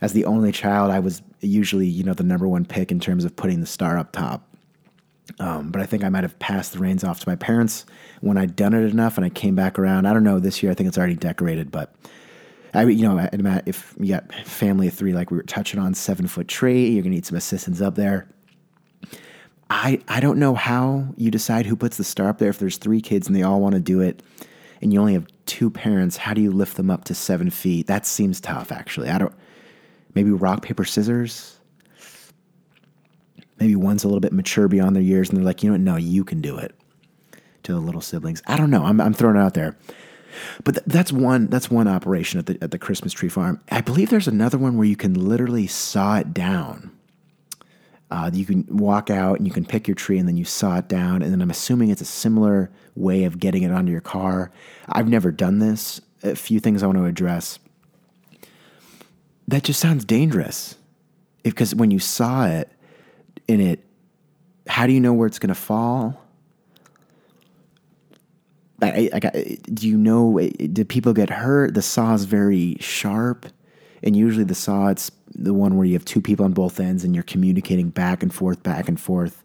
As 0.00 0.12
the 0.12 0.24
only 0.24 0.52
child, 0.52 0.90
I 0.90 0.98
was 0.98 1.22
usually, 1.40 1.86
you 1.86 2.04
know, 2.04 2.14
the 2.14 2.22
number 2.22 2.46
one 2.46 2.64
pick 2.64 2.90
in 2.92 3.00
terms 3.00 3.24
of 3.24 3.36
putting 3.36 3.60
the 3.60 3.66
star 3.66 3.98
up 3.98 4.12
top. 4.12 4.46
Um, 5.38 5.70
but 5.70 5.80
I 5.80 5.86
think 5.86 6.02
I 6.02 6.08
might 6.08 6.24
have 6.24 6.38
passed 6.38 6.72
the 6.72 6.80
reins 6.80 7.04
off 7.04 7.20
to 7.20 7.28
my 7.28 7.36
parents 7.36 7.86
when 8.20 8.36
I'd 8.36 8.56
done 8.56 8.74
it 8.74 8.90
enough 8.90 9.16
and 9.16 9.24
I 9.24 9.28
came 9.28 9.54
back 9.54 9.78
around. 9.78 10.06
I 10.06 10.12
don't 10.12 10.24
know, 10.24 10.40
this 10.40 10.62
year 10.62 10.72
I 10.72 10.74
think 10.74 10.88
it's 10.88 10.98
already 10.98 11.14
decorated, 11.14 11.70
but 11.70 11.94
I, 12.74 12.84
you 12.84 13.02
know, 13.02 13.28
if 13.66 13.94
you 13.98 14.14
got 14.14 14.32
family 14.44 14.88
of 14.88 14.94
three, 14.94 15.12
like 15.12 15.30
we 15.30 15.36
were 15.36 15.42
touching 15.44 15.80
on, 15.80 15.94
seven 15.94 16.26
foot 16.26 16.48
tree, 16.48 16.90
you're 16.90 17.02
gonna 17.02 17.14
need 17.14 17.26
some 17.26 17.36
assistance 17.36 17.80
up 17.80 17.94
there. 17.94 18.28
I 19.68 20.00
I 20.08 20.20
don't 20.20 20.38
know 20.38 20.54
how 20.54 21.14
you 21.16 21.30
decide 21.30 21.66
who 21.66 21.76
puts 21.76 21.96
the 21.96 22.04
star 22.04 22.28
up 22.28 22.38
there. 22.38 22.50
If 22.50 22.58
there's 22.58 22.76
three 22.76 23.00
kids 23.00 23.28
and 23.28 23.36
they 23.36 23.42
all 23.42 23.60
want 23.60 23.74
to 23.74 23.80
do 23.80 24.00
it, 24.00 24.22
and 24.82 24.92
you 24.92 25.00
only 25.00 25.14
have 25.14 25.26
two 25.46 25.70
parents, 25.70 26.16
how 26.16 26.34
do 26.34 26.40
you 26.40 26.50
lift 26.50 26.76
them 26.76 26.90
up 26.90 27.04
to 27.04 27.14
seven 27.14 27.50
feet? 27.50 27.86
That 27.86 28.06
seems 28.06 28.40
tough, 28.40 28.72
actually. 28.72 29.08
I 29.10 29.18
don't. 29.18 29.34
Maybe 30.14 30.30
rock 30.30 30.62
paper 30.62 30.84
scissors. 30.84 31.58
Maybe 33.58 33.76
one's 33.76 34.04
a 34.04 34.08
little 34.08 34.20
bit 34.20 34.32
mature 34.32 34.68
beyond 34.68 34.96
their 34.96 35.02
years, 35.02 35.28
and 35.28 35.36
they're 35.38 35.44
like, 35.44 35.62
you 35.62 35.68
know 35.68 35.74
what? 35.74 35.80
No, 35.82 35.96
you 35.96 36.24
can 36.24 36.40
do 36.40 36.56
it. 36.56 36.74
To 37.64 37.72
the 37.72 37.78
little 37.78 38.00
siblings. 38.00 38.42
I 38.46 38.56
don't 38.56 38.70
know. 38.70 38.84
I'm 38.84 39.00
I'm 39.00 39.12
throwing 39.12 39.36
it 39.36 39.40
out 39.40 39.54
there. 39.54 39.76
But 40.64 40.76
th- 40.76 40.86
that's 40.86 41.12
one 41.12 41.48
that's 41.48 41.70
one 41.70 41.88
operation 41.88 42.38
at 42.38 42.46
the 42.46 42.58
at 42.62 42.70
the 42.70 42.78
Christmas 42.78 43.12
tree 43.12 43.28
farm. 43.28 43.60
I 43.70 43.82
believe 43.82 44.08
there's 44.08 44.28
another 44.28 44.56
one 44.56 44.76
where 44.76 44.86
you 44.86 44.96
can 44.96 45.12
literally 45.12 45.66
saw 45.66 46.18
it 46.18 46.32
down. 46.32 46.90
Uh, 48.10 48.30
you 48.32 48.44
can 48.44 48.66
walk 48.68 49.08
out 49.08 49.38
and 49.38 49.46
you 49.46 49.52
can 49.52 49.64
pick 49.64 49.86
your 49.86 49.94
tree 49.94 50.18
and 50.18 50.26
then 50.26 50.36
you 50.36 50.44
saw 50.44 50.78
it 50.78 50.88
down. 50.88 51.22
And 51.22 51.32
then 51.32 51.40
I'm 51.40 51.50
assuming 51.50 51.90
it's 51.90 52.00
a 52.00 52.06
similar 52.06 52.70
way 52.96 53.24
of 53.24 53.38
getting 53.38 53.62
it 53.62 53.70
onto 53.70 53.92
your 53.92 54.00
car. 54.00 54.50
I've 54.88 55.08
never 55.08 55.30
done 55.30 55.60
this. 55.60 56.00
A 56.22 56.34
few 56.34 56.58
things 56.58 56.82
I 56.82 56.86
want 56.86 56.98
to 56.98 57.04
address. 57.04 57.60
That 59.50 59.64
just 59.64 59.80
sounds 59.80 60.04
dangerous. 60.04 60.76
Because 61.42 61.74
when 61.74 61.90
you 61.90 61.98
saw 61.98 62.46
it 62.46 62.70
in 63.48 63.60
it, 63.60 63.84
how 64.68 64.86
do 64.86 64.92
you 64.92 65.00
know 65.00 65.12
where 65.12 65.26
it's 65.26 65.40
going 65.40 65.48
to 65.48 65.54
fall? 65.56 66.22
I, 68.80 69.10
I, 69.12 69.20
I, 69.22 69.58
do 69.74 69.88
you 69.88 69.98
know? 69.98 70.38
Do 70.38 70.84
people 70.84 71.12
get 71.12 71.30
hurt? 71.30 71.74
The 71.74 71.82
saw 71.82 72.14
is 72.14 72.24
very 72.24 72.76
sharp, 72.78 73.46
and 74.02 74.14
usually 74.14 74.44
the 74.44 74.54
saw 74.54 74.88
it's 74.88 75.10
the 75.34 75.52
one 75.52 75.76
where 75.76 75.86
you 75.86 75.94
have 75.94 76.04
two 76.04 76.20
people 76.20 76.44
on 76.44 76.52
both 76.52 76.78
ends 76.78 77.04
and 77.04 77.14
you're 77.14 77.24
communicating 77.24 77.90
back 77.90 78.22
and 78.22 78.32
forth, 78.32 78.62
back 78.62 78.88
and 78.88 79.00
forth. 79.00 79.42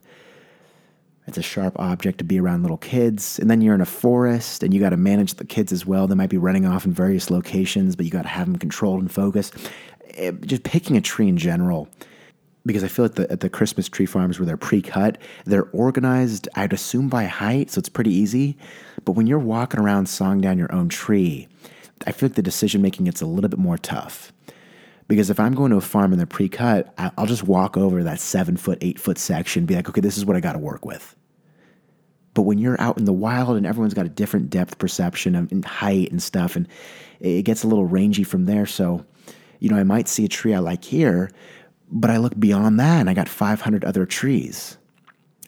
It's 1.26 1.38
a 1.38 1.42
sharp 1.42 1.78
object 1.78 2.18
to 2.18 2.24
be 2.24 2.38
around 2.38 2.62
little 2.62 2.76
kids, 2.76 3.38
and 3.40 3.50
then 3.50 3.60
you're 3.60 3.74
in 3.74 3.80
a 3.80 3.86
forest 3.86 4.62
and 4.62 4.72
you 4.72 4.78
got 4.78 4.90
to 4.90 4.96
manage 4.96 5.34
the 5.34 5.44
kids 5.44 5.72
as 5.72 5.84
well. 5.84 6.06
They 6.06 6.14
might 6.14 6.30
be 6.30 6.38
running 6.38 6.64
off 6.64 6.86
in 6.86 6.92
various 6.92 7.30
locations, 7.30 7.96
but 7.96 8.06
you 8.06 8.12
got 8.12 8.22
to 8.22 8.28
have 8.28 8.46
them 8.46 8.56
controlled 8.56 9.00
and 9.00 9.10
focused. 9.10 9.54
Eh, 10.16 10.32
just 10.42 10.62
picking 10.62 10.96
a 10.96 11.00
tree 11.00 11.28
in 11.28 11.36
general 11.36 11.88
because 12.64 12.82
I 12.82 12.88
feel 12.88 13.04
like 13.04 13.14
the, 13.14 13.30
at 13.30 13.40
the 13.40 13.50
Christmas 13.50 13.88
tree 13.88 14.06
farms 14.06 14.38
where 14.38 14.46
they're 14.46 14.56
pre-cut, 14.56 15.18
they're 15.44 15.68
organized, 15.70 16.48
I'd 16.56 16.72
assume 16.72 17.08
by 17.08 17.24
height, 17.24 17.70
so 17.70 17.78
it's 17.78 17.88
pretty 17.88 18.12
easy. 18.12 18.56
But 19.04 19.12
when 19.12 19.26
you're 19.26 19.38
walking 19.38 19.78
around 19.78 20.08
sawing 20.08 20.40
down 20.40 20.58
your 20.58 20.72
own 20.74 20.88
tree, 20.88 21.48
I 22.06 22.12
feel 22.12 22.28
like 22.28 22.36
the 22.36 22.42
decision 22.42 22.82
making 22.82 23.04
gets 23.04 23.20
a 23.20 23.26
little 23.26 23.48
bit 23.48 23.60
more 23.60 23.78
tough. 23.78 24.32
Because 25.06 25.30
if 25.30 25.38
I'm 25.38 25.54
going 25.54 25.70
to 25.70 25.76
a 25.76 25.82
farm 25.82 26.12
and 26.12 26.18
they're 26.18 26.26
pre-cut, 26.26 26.92
I'll 26.98 27.26
just 27.26 27.44
walk 27.44 27.76
over 27.76 28.02
that 28.02 28.18
seven 28.18 28.56
foot, 28.56 28.78
eight 28.80 28.98
foot 28.98 29.18
section, 29.18 29.64
be 29.64 29.76
like, 29.76 29.88
okay, 29.88 30.00
this 30.00 30.18
is 30.18 30.24
what 30.24 30.36
I 30.36 30.40
got 30.40 30.54
to 30.54 30.58
work 30.58 30.84
with. 30.84 31.14
But 32.34 32.42
when 32.42 32.58
you're 32.58 32.80
out 32.80 32.98
in 32.98 33.04
the 33.04 33.12
wild 33.12 33.56
and 33.56 33.64
everyone's 33.64 33.94
got 33.94 34.06
a 34.06 34.10
different 34.10 34.50
depth 34.50 34.78
perception 34.78 35.36
and 35.36 35.64
height 35.64 36.10
and 36.10 36.20
stuff, 36.20 36.56
and 36.56 36.66
it 37.20 37.44
gets 37.44 37.62
a 37.62 37.68
little 37.68 37.86
rangy 37.86 38.24
from 38.24 38.46
there. 38.46 38.66
So, 38.66 39.06
you 39.60 39.68
know, 39.68 39.76
I 39.76 39.84
might 39.84 40.08
see 40.08 40.24
a 40.24 40.28
tree 40.28 40.54
I 40.54 40.58
like 40.58 40.84
here, 40.84 41.30
but 41.90 42.10
I 42.10 42.18
look 42.18 42.38
beyond 42.38 42.78
that 42.80 43.00
and 43.00 43.10
I 43.10 43.14
got 43.14 43.28
500 43.28 43.84
other 43.84 44.06
trees. 44.06 44.76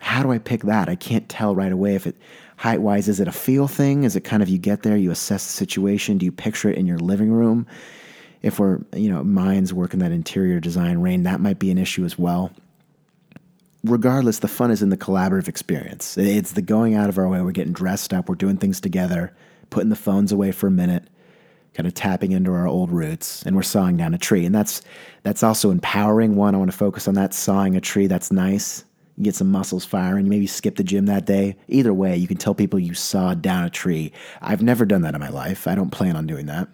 How 0.00 0.23
do 0.23 0.31
I 0.31 0.38
pick 0.38 0.62
that? 0.62 0.88
I 0.88 0.95
can't 0.95 1.29
tell 1.29 1.55
right 1.55 1.73
away 1.73 1.95
if 1.95 2.07
it 2.07 2.17
height 2.57 2.81
wise 2.81 3.09
is 3.09 3.21
it 3.21 3.29
a 3.29 3.33
feel 3.33 3.69
thing? 3.69 4.05
Is 4.05 4.17
it 4.17 4.23
kind 4.23 4.43
of 4.43 4.49
you 4.49 4.59
get 4.59 4.83
there, 4.83 4.97
you 4.97 5.11
assess 5.11 5.47
the 5.47 5.53
situation, 5.53 6.19
do 6.19 6.27
you 6.27 6.33
picture 6.33 6.69
it 6.69 6.77
in 6.77 6.87
your 6.87 6.99
living 6.99 7.31
room? 7.31 7.67
If 8.43 8.59
we're, 8.59 8.81
you 8.95 9.11
know, 9.11 9.25
minds 9.25 9.73
working 9.73 10.00
that 10.00 10.12
interior 10.12 10.61
design 10.61 10.99
rain, 10.99 11.25
that 11.25 11.41
might 11.41 11.59
be 11.59 11.71
an 11.71 11.79
issue 11.79 12.05
as 12.05 12.19
well. 12.19 12.53
Regardless, 13.85 14.41
the 14.41 14.49
fun 14.49 14.71
is 14.71 14.83
in 14.83 14.91
the 14.91 14.97
collaborative 14.97 15.49
experience. 15.49 16.19
It's 16.19 16.53
the 16.53 16.62
going 16.62 16.95
out 16.95 17.09
of 17.09 17.19
our 17.19 17.29
way. 17.29 17.41
We're 17.41 17.53
getting 17.53 17.73
dressed 17.73 18.12
up, 18.12 18.29
we're 18.29 18.35
doing 18.35 18.57
things 18.57 18.81
together, 18.81 19.35
putting 19.71 19.88
the 19.88 19.97
phones 19.97 20.33
away 20.33 20.50
for 20.50 20.67
a 20.67 20.71
minute, 20.73 21.05
kind 21.78 21.87
of 21.87 21.94
tapping 21.94 22.32
into 22.32 22.52
our 22.52 22.66
old 22.66 22.90
roots 22.90 23.44
and 23.44 23.54
we're 23.54 23.62
sawing 23.62 23.97
down 23.97 24.12
a 24.12 24.18
tree. 24.18 24.44
And 24.44 24.52
that's 24.52 24.82
that's 25.23 25.44
also 25.44 25.70
empowering. 25.70 26.35
One 26.35 26.56
i 26.56 26.58
want 26.58 26.73
to 26.73 26.76
focus 26.76 27.06
on 27.06 27.14
that 27.14 27.32
sawing 27.32 27.76
a 27.76 27.80
tree 27.80 28.08
that's 28.08 28.32
nice 28.32 28.85
you 29.16 29.23
get 29.23 29.37
some 29.37 29.50
muscles 29.50 29.85
firing 29.85 30.28
maybe 30.28 30.47
skip 30.47 30.75
the 30.75 30.82
gym 30.82 31.06
that 31.06 31.25
day. 31.25 31.56
Either 31.68 31.94
way 31.94 32.16
you 32.16 32.26
can 32.26 32.37
tell 32.37 32.54
people 32.54 32.80
you 32.80 32.94
sawed 32.94 33.42
down 33.42 33.62
a 33.62 33.70
tree. 33.70 34.12
I've 34.42 34.61
never 34.61 34.85
done 34.85 35.02
that 35.02 35.14
in 35.14 35.20
my 35.20 35.28
life. 35.28 35.68
I 35.68 35.76
don't 35.76 35.90
plan 35.90 36.16
on 36.16 36.26
doing 36.26 36.47
that. 36.47 36.68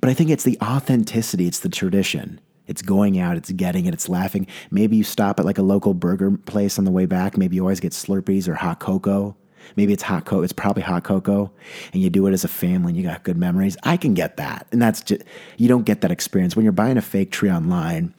But 0.00 0.08
i 0.08 0.14
think 0.14 0.30
it's 0.30 0.44
the 0.44 0.58
authenticity 0.62 1.46
it's 1.46 1.60
the 1.60 1.68
tradition. 1.68 2.40
It's 2.66 2.80
going 2.80 3.18
out, 3.18 3.36
it's 3.36 3.52
getting 3.52 3.84
it, 3.84 3.92
it's 3.92 4.08
laughing. 4.08 4.46
Maybe 4.70 4.96
you 4.96 5.04
stop 5.04 5.38
at 5.38 5.44
like 5.44 5.58
a 5.58 5.62
local 5.62 5.92
burger 5.92 6.30
place 6.38 6.78
on 6.78 6.86
the 6.86 6.90
way 6.90 7.04
back. 7.04 7.36
Maybe 7.36 7.56
you 7.56 7.62
always 7.62 7.80
get 7.80 7.92
Slurpees 7.92 8.48
or 8.48 8.54
hot 8.54 8.80
cocoa. 8.80 9.36
Maybe 9.74 9.92
it's 9.92 10.02
hot 10.02 10.24
cocoa. 10.24 10.42
It's 10.42 10.52
probably 10.52 10.82
hot 10.82 11.04
cocoa, 11.04 11.50
and 11.92 12.02
you 12.02 12.10
do 12.10 12.26
it 12.26 12.32
as 12.32 12.44
a 12.44 12.48
family, 12.48 12.90
and 12.90 12.96
you 12.96 13.02
got 13.02 13.24
good 13.24 13.36
memories. 13.36 13.76
I 13.82 13.96
can 13.96 14.14
get 14.14 14.36
that, 14.36 14.66
and 14.72 14.80
that's 14.80 15.00
just 15.00 15.22
you 15.56 15.68
don't 15.68 15.84
get 15.84 16.02
that 16.02 16.10
experience 16.10 16.54
when 16.54 16.64
you're 16.64 16.72
buying 16.72 16.96
a 16.96 17.02
fake 17.02 17.30
tree 17.30 17.50
online. 17.50 18.14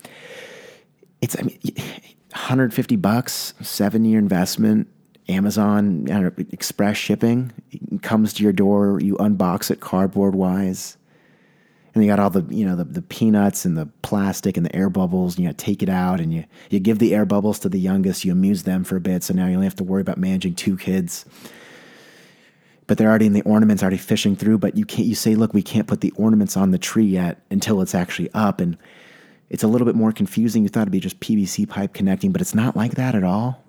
It's 1.22 1.38
I 1.38 1.44
mean, 1.44 1.60
150 2.32 2.96
bucks, 2.98 3.54
seven 3.62 4.06
year 4.06 4.20
investment. 4.20 4.88
Amazon 5.30 6.06
know, 6.06 6.32
express 6.51 6.96
shipping 6.96 7.51
comes 8.01 8.34
to 8.34 8.44
your 8.44 8.54
door. 8.54 9.00
You 9.01 9.16
unbox 9.16 9.70
it 9.70 9.82
cardboard 9.82 10.36
wise 10.36 10.97
and 11.98 12.06
you 12.06 12.12
got 12.12 12.20
all 12.20 12.30
the 12.30 12.46
you 12.54 12.66
know 12.66 12.75
the, 12.75 12.84
the 12.84 13.01
peanuts 13.01 13.66
and 13.66 13.77
the 13.77 13.88
plastic 14.01 14.56
and 14.56 14.66
the 14.66 14.75
air 14.75 14.89
bubbles 14.89 15.36
and 15.36 15.46
you 15.46 15.54
take 15.54 15.82
it 15.82 15.89
out 15.89 16.20
and 16.20 16.34
you 16.34 16.46
you 16.70 16.80
give 16.80 17.00
the 17.00 17.16
air 17.16 17.25
bubbles 17.25 17.60
to 17.60 17.70
the 17.70 17.80
youngest 17.80 18.24
you 18.24 18.32
amuse 18.32 18.63
them 18.63 18.84
for 18.84 18.96
a 18.96 19.01
bit 19.01 19.24
so 19.24 19.34
now 19.34 19.48
you 19.48 19.56
only 19.56 19.66
have 19.66 19.75
to 19.75 19.84
worry 19.84 20.01
about 20.01 20.18
managing 20.18 20.56
two 20.56 20.77
kids. 20.77 21.25
But 22.86 22.98
they're 22.98 23.10
already 23.10 23.25
in 23.25 23.34
the 23.34 23.42
ornaments 23.42 23.84
already 23.84 23.98
fishing 23.98 24.36
through 24.36 24.60
but 24.60 24.77
you 24.77 24.86
can't 24.86 25.08
you 25.08 25.16
say 25.16 25.36
look 25.36 25.54
we 25.54 25.63
can't 25.63 25.88
put 25.88 26.01
the 26.01 26.12
ornaments 26.12 26.56
on 26.56 26.72
the 26.72 26.77
tree 26.77 27.06
yet 27.06 27.42
until 27.50 27.82
it's 27.82 27.96
actually 27.96 28.30
up 28.34 28.62
and 28.62 28.77
it's 29.50 29.63
a 29.63 29.68
little 29.68 29.86
bit 29.86 29.96
more 29.96 30.12
confusing. 30.12 30.63
You 30.63 30.70
thought 30.70 30.82
it'd 30.82 30.92
be 30.92 31.00
just 31.00 31.20
pvc 31.20 31.68
pipe 31.68 31.94
connecting 31.94 32.32
but 32.32 32.42
it's 32.42 32.56
not 32.56 32.75
like 32.75 32.96
that 32.96 33.16
at 33.16 33.24
all. 33.24 33.63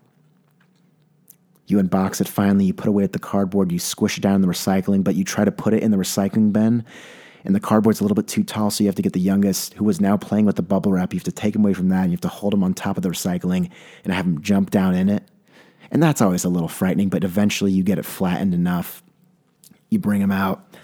You 1.67 1.79
unbox 1.79 2.21
it 2.21 2.29
finally 2.29 2.67
you 2.67 2.75
put 2.75 2.89
away 2.89 3.05
at 3.05 3.13
the 3.13 3.19
cardboard 3.19 3.73
you 3.73 3.79
squish 3.79 4.19
it 4.19 4.21
down 4.21 4.37
in 4.37 4.43
the 4.43 4.49
recycling 4.49 5.03
but 5.03 5.15
you 5.15 5.25
try 5.25 5.45
to 5.45 5.53
put 5.53 5.73
it 5.73 5.83
in 5.83 5.91
the 5.91 5.97
recycling 5.97 6.53
bin 6.53 6.85
and 7.45 7.55
the 7.55 7.61
cardboard's 7.61 8.01
a 8.01 8.05
little 8.05 8.15
bit 8.15 8.29
too 8.29 8.43
tall, 8.43 8.71
so 8.71 8.83
you 8.83 8.89
have 8.89 8.97
to 8.97 9.03
get 9.03 9.13
the 9.13 9.21
youngest, 9.21 9.75
who 9.75 9.89
is 9.89 10.01
now 10.01 10.17
playing 10.17 10.45
with 10.45 10.57
the 10.57 10.63
bubble 10.63 10.93
wrap, 10.93 11.13
you 11.13 11.19
have 11.19 11.25
to 11.25 11.33
take 11.33 11.55
him 11.55 11.65
away 11.65 11.75
from 11.75 11.89
that, 11.89 12.03
and 12.03 12.11
you 12.11 12.15
have 12.15 12.21
to 12.23 12.29
hold 12.29 12.53
him 12.53 12.65
on 12.65 12.75
top 12.75 12.97
of 12.97 13.03
the 13.03 13.09
recycling 13.09 13.71
and 14.05 14.13
have 14.13 14.27
him 14.27 14.43
jump 14.43 14.71
down 14.71 14.95
in 14.95 15.09
it. 15.09 15.23
And 15.91 16.03
that's 16.03 16.21
always 16.21 16.45
a 16.45 16.49
little 16.49 16.69
frightening, 16.69 17.09
but 17.09 17.25
eventually 17.25 17.73
you 17.73 17.83
get 17.83 17.99
it 17.99 18.05
flattened 18.05 18.55
enough. 18.55 19.03
You 19.89 19.99
bring 19.99 20.21
him 20.21 20.33
out. 20.33 20.75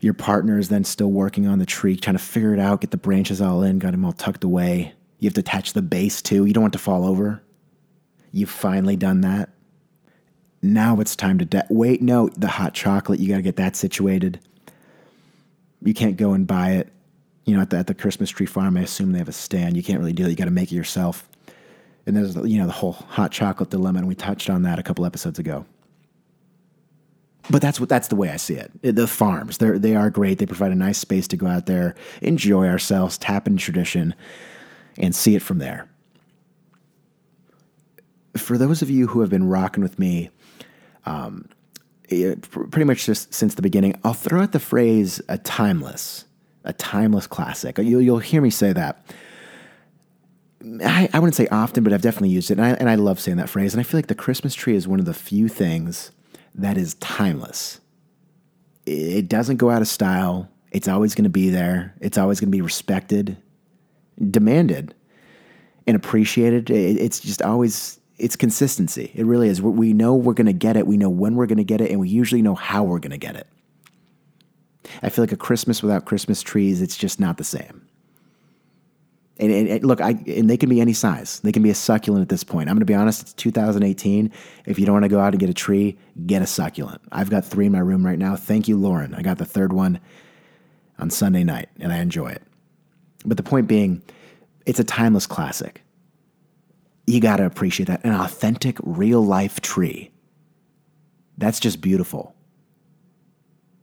Your 0.00 0.14
partner 0.14 0.58
is 0.58 0.68
then 0.68 0.84
still 0.84 1.10
working 1.10 1.46
on 1.46 1.58
the 1.58 1.66
tree, 1.66 1.96
trying 1.96 2.16
to 2.16 2.22
figure 2.22 2.52
it 2.52 2.60
out, 2.60 2.80
get 2.80 2.90
the 2.90 2.96
branches 2.96 3.40
all 3.40 3.62
in, 3.62 3.78
got 3.78 3.94
him 3.94 4.04
all 4.04 4.12
tucked 4.12 4.44
away. 4.44 4.92
You 5.18 5.26
have 5.26 5.34
to 5.34 5.40
attach 5.40 5.72
the 5.72 5.82
base 5.82 6.20
too. 6.20 6.44
You 6.44 6.52
don't 6.52 6.64
want 6.64 6.72
to 6.74 6.78
fall 6.78 7.06
over. 7.06 7.42
You've 8.32 8.50
finally 8.50 8.96
done 8.96 9.22
that. 9.22 9.50
Now 10.60 11.00
it's 11.00 11.16
time 11.16 11.38
to 11.38 11.44
de- 11.44 11.66
wait. 11.70 12.02
No, 12.02 12.28
the 12.36 12.48
hot 12.48 12.74
chocolate. 12.74 13.20
You 13.20 13.28
got 13.28 13.36
to 13.36 13.42
get 13.42 13.56
that 13.56 13.76
situated 13.76 14.40
you 15.82 15.94
can't 15.94 16.16
go 16.16 16.32
and 16.32 16.46
buy 16.46 16.72
it. 16.72 16.92
You 17.44 17.54
know, 17.54 17.62
at 17.62 17.70
the, 17.70 17.78
at 17.78 17.86
the 17.86 17.94
Christmas 17.94 18.30
tree 18.30 18.46
farm, 18.46 18.76
I 18.76 18.80
assume 18.80 19.12
they 19.12 19.18
have 19.18 19.28
a 19.28 19.32
stand. 19.32 19.76
You 19.76 19.82
can't 19.82 20.00
really 20.00 20.12
do 20.12 20.26
it. 20.26 20.30
You 20.30 20.36
got 20.36 20.46
to 20.46 20.50
make 20.50 20.72
it 20.72 20.74
yourself. 20.74 21.28
And 22.06 22.16
there's 22.16 22.36
you 22.36 22.58
know 22.58 22.66
the 22.66 22.72
whole 22.72 22.92
hot 22.92 23.32
chocolate 23.32 23.70
dilemma, 23.70 24.00
and 24.00 24.08
we 24.08 24.14
touched 24.14 24.48
on 24.50 24.62
that 24.62 24.78
a 24.78 24.82
couple 24.82 25.04
episodes 25.04 25.38
ago. 25.38 25.64
But 27.50 27.62
that's 27.62 27.78
what 27.78 27.88
that's 27.88 28.08
the 28.08 28.16
way 28.16 28.30
I 28.30 28.36
see 28.36 28.54
it. 28.54 28.70
The 28.82 29.06
farms, 29.06 29.58
they 29.58 29.78
they 29.78 29.94
are 29.94 30.10
great. 30.10 30.38
They 30.38 30.46
provide 30.46 30.72
a 30.72 30.76
nice 30.76 30.98
space 30.98 31.28
to 31.28 31.36
go 31.36 31.46
out 31.46 31.66
there, 31.66 31.94
enjoy 32.22 32.66
ourselves, 32.66 33.18
tap 33.18 33.46
into 33.46 33.62
tradition, 33.62 34.14
and 34.98 35.14
see 35.14 35.34
it 35.36 35.42
from 35.42 35.58
there. 35.58 35.88
For 38.36 38.58
those 38.58 38.82
of 38.82 38.90
you 38.90 39.06
who 39.06 39.20
have 39.20 39.30
been 39.30 39.48
rocking 39.48 39.82
with 39.82 39.98
me, 39.98 40.30
um, 41.06 41.48
pretty 42.08 42.84
much 42.84 43.06
just 43.06 43.32
since 43.34 43.54
the 43.54 43.62
beginning, 43.62 43.98
I'll 44.04 44.14
throw 44.14 44.42
out 44.42 44.52
the 44.52 44.60
phrase 44.60 45.20
a 45.28 45.32
uh, 45.32 45.38
timeless. 45.44 46.24
a 46.66 46.72
timeless 46.72 47.26
classic. 47.26 47.78
You'll, 47.78 48.02
you'll 48.02 48.18
hear 48.18 48.42
me 48.42 48.50
say 48.50 48.72
that. 48.72 49.06
I, 50.84 51.08
I 51.12 51.20
wouldn't 51.20 51.36
say 51.36 51.46
often, 51.48 51.84
but 51.84 51.92
I've 51.92 52.02
definitely 52.02 52.30
used 52.30 52.50
it. 52.50 52.58
And 52.58 52.66
I, 52.66 52.70
and 52.70 52.90
I 52.90 52.96
love 52.96 53.20
saying 53.20 53.36
that 53.36 53.48
phrase. 53.48 53.72
And 53.72 53.80
I 53.80 53.84
feel 53.84 53.98
like 53.98 54.08
the 54.08 54.14
Christmas 54.16 54.54
tree 54.54 54.74
is 54.74 54.88
one 54.88 54.98
of 54.98 55.06
the 55.06 55.14
few 55.14 55.48
things 55.48 56.10
that 56.54 56.76
is 56.76 56.94
timeless. 56.94 57.80
It 58.84 59.28
doesn't 59.28 59.56
go 59.56 59.70
out 59.70 59.80
of 59.80 59.88
style. 59.88 60.50
It's 60.72 60.88
always 60.88 61.14
going 61.14 61.24
to 61.24 61.30
be 61.30 61.50
there. 61.50 61.94
It's 62.00 62.18
always 62.18 62.40
going 62.40 62.48
to 62.48 62.56
be 62.56 62.62
respected, 62.62 63.36
demanded, 64.30 64.94
and 65.86 65.96
appreciated. 65.96 66.68
It's 66.68 67.20
just 67.20 67.42
always, 67.42 68.00
it's 68.18 68.36
consistency. 68.36 69.12
It 69.14 69.26
really 69.26 69.48
is. 69.48 69.60
We 69.60 69.92
know 69.92 70.14
we're 70.14 70.34
going 70.34 70.46
to 70.46 70.52
get 70.52 70.76
it. 70.76 70.86
We 70.86 70.96
know 70.96 71.10
when 71.10 71.36
we're 71.36 71.46
going 71.46 71.58
to 71.58 71.64
get 71.64 71.80
it, 71.80 71.90
and 71.90 72.00
we 72.00 72.08
usually 72.08 72.42
know 72.42 72.54
how 72.54 72.82
we're 72.82 72.98
going 72.98 73.10
to 73.10 73.18
get 73.18 73.36
it. 73.36 73.46
I 75.02 75.08
feel 75.08 75.22
like 75.22 75.32
a 75.32 75.36
Christmas 75.36 75.82
without 75.82 76.04
Christmas 76.04 76.42
trees, 76.42 76.80
it's 76.80 76.96
just 76.96 77.20
not 77.20 77.38
the 77.38 77.44
same. 77.44 77.86
And, 79.38 79.52
and, 79.52 79.68
and, 79.68 79.84
look, 79.84 80.00
I 80.00 80.10
and 80.26 80.48
they 80.48 80.56
can 80.56 80.70
be 80.70 80.80
any 80.80 80.94
size. 80.94 81.40
They 81.40 81.52
can 81.52 81.62
be 81.62 81.68
a 81.68 81.74
succulent 81.74 82.22
at 82.22 82.30
this 82.30 82.42
point. 82.42 82.70
I'm 82.70 82.76
going 82.76 82.80
to 82.80 82.86
be 82.86 82.94
honest. 82.94 83.20
It's 83.20 83.32
2018. 83.34 84.32
If 84.64 84.78
you 84.78 84.86
don't 84.86 84.94
want 84.94 85.04
to 85.04 85.10
go 85.10 85.20
out 85.20 85.34
and 85.34 85.40
get 85.40 85.50
a 85.50 85.54
tree, 85.54 85.98
get 86.24 86.40
a 86.40 86.46
succulent. 86.46 87.02
I've 87.12 87.28
got 87.28 87.44
three 87.44 87.66
in 87.66 87.72
my 87.72 87.80
room 87.80 88.06
right 88.06 88.18
now. 88.18 88.36
Thank 88.36 88.66
you, 88.66 88.78
Lauren. 88.78 89.14
I 89.14 89.20
got 89.20 89.36
the 89.36 89.44
third 89.44 89.74
one 89.74 90.00
on 90.98 91.10
Sunday 91.10 91.44
night, 91.44 91.68
and 91.80 91.92
I 91.92 91.98
enjoy 91.98 92.28
it. 92.28 92.42
But 93.26 93.36
the 93.36 93.42
point 93.42 93.66
being, 93.66 94.02
it's 94.64 94.80
a 94.80 94.84
timeless 94.84 95.26
classic. 95.26 95.82
You 97.06 97.20
got 97.20 97.36
to 97.36 97.46
appreciate 97.46 97.86
that. 97.86 98.04
An 98.04 98.12
authentic, 98.12 98.78
real 98.82 99.24
life 99.24 99.60
tree. 99.60 100.10
That's 101.38 101.60
just 101.60 101.80
beautiful. 101.80 102.34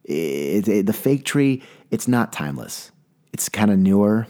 It, 0.03 0.67
it, 0.67 0.85
the 0.85 0.93
fake 0.93 1.23
tree, 1.23 1.63
it's 1.89 2.07
not 2.07 2.33
timeless. 2.33 2.91
It's 3.31 3.47
kind 3.47 3.71
of 3.71 3.79
newer 3.79 4.27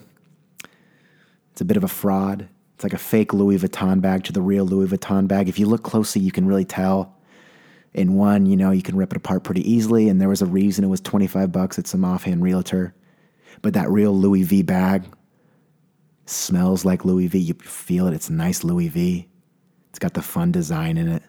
it's 1.54 1.62
a 1.62 1.66
bit 1.66 1.78
of 1.78 1.84
a 1.84 1.88
fraud. 1.88 2.50
It's 2.74 2.84
like 2.84 2.94
a 2.94 2.98
fake 2.98 3.32
Louis 3.32 3.60
Vuitton 3.60 4.02
bag 4.02 4.24
to 4.24 4.34
the 4.34 4.42
real 4.42 4.66
Louis 4.66 4.88
Vuitton 4.88 5.28
bag. 5.28 5.48
If 5.48 5.60
you 5.60 5.68
look 5.68 5.84
closely, 5.84 6.24
you 6.24 6.32
can 6.32 6.48
really 6.48 6.66
tell. 6.66 7.16
In 7.94 8.16
one, 8.16 8.48
you 8.48 8.58
know, 8.58 8.72
you 8.72 8.82
can 8.82 8.96
rip 8.96 9.14
it 9.14 9.18
apart 9.18 9.44
pretty 9.44 9.72
easily, 9.72 10.10
and 10.10 10.20
there 10.20 10.30
was 10.30 10.42
a 10.42 10.48
reason 10.48 10.84
it 10.84 10.88
was 10.88 11.00
25 11.00 11.52
bucks 11.52 11.78
at 11.78 11.86
some 11.86 12.04
offhand 12.04 12.42
realtor. 12.42 12.96
But 13.62 13.76
that 13.76 13.88
real 13.92 14.18
Louis 14.18 14.42
V 14.42 14.64
bag 14.64 15.04
smells 16.26 16.86
like 16.86 17.06
Louis 17.06 17.28
V. 17.28 17.38
You 17.40 17.54
feel 17.56 18.08
it. 18.08 18.14
It's 18.14 18.30
nice 18.30 18.64
Louis 18.64 18.88
V. 18.88 19.28
It's 19.90 20.00
got 20.00 20.14
the 20.14 20.22
fun 20.22 20.52
design 20.52 20.98
in 20.98 21.08
it. 21.08 21.24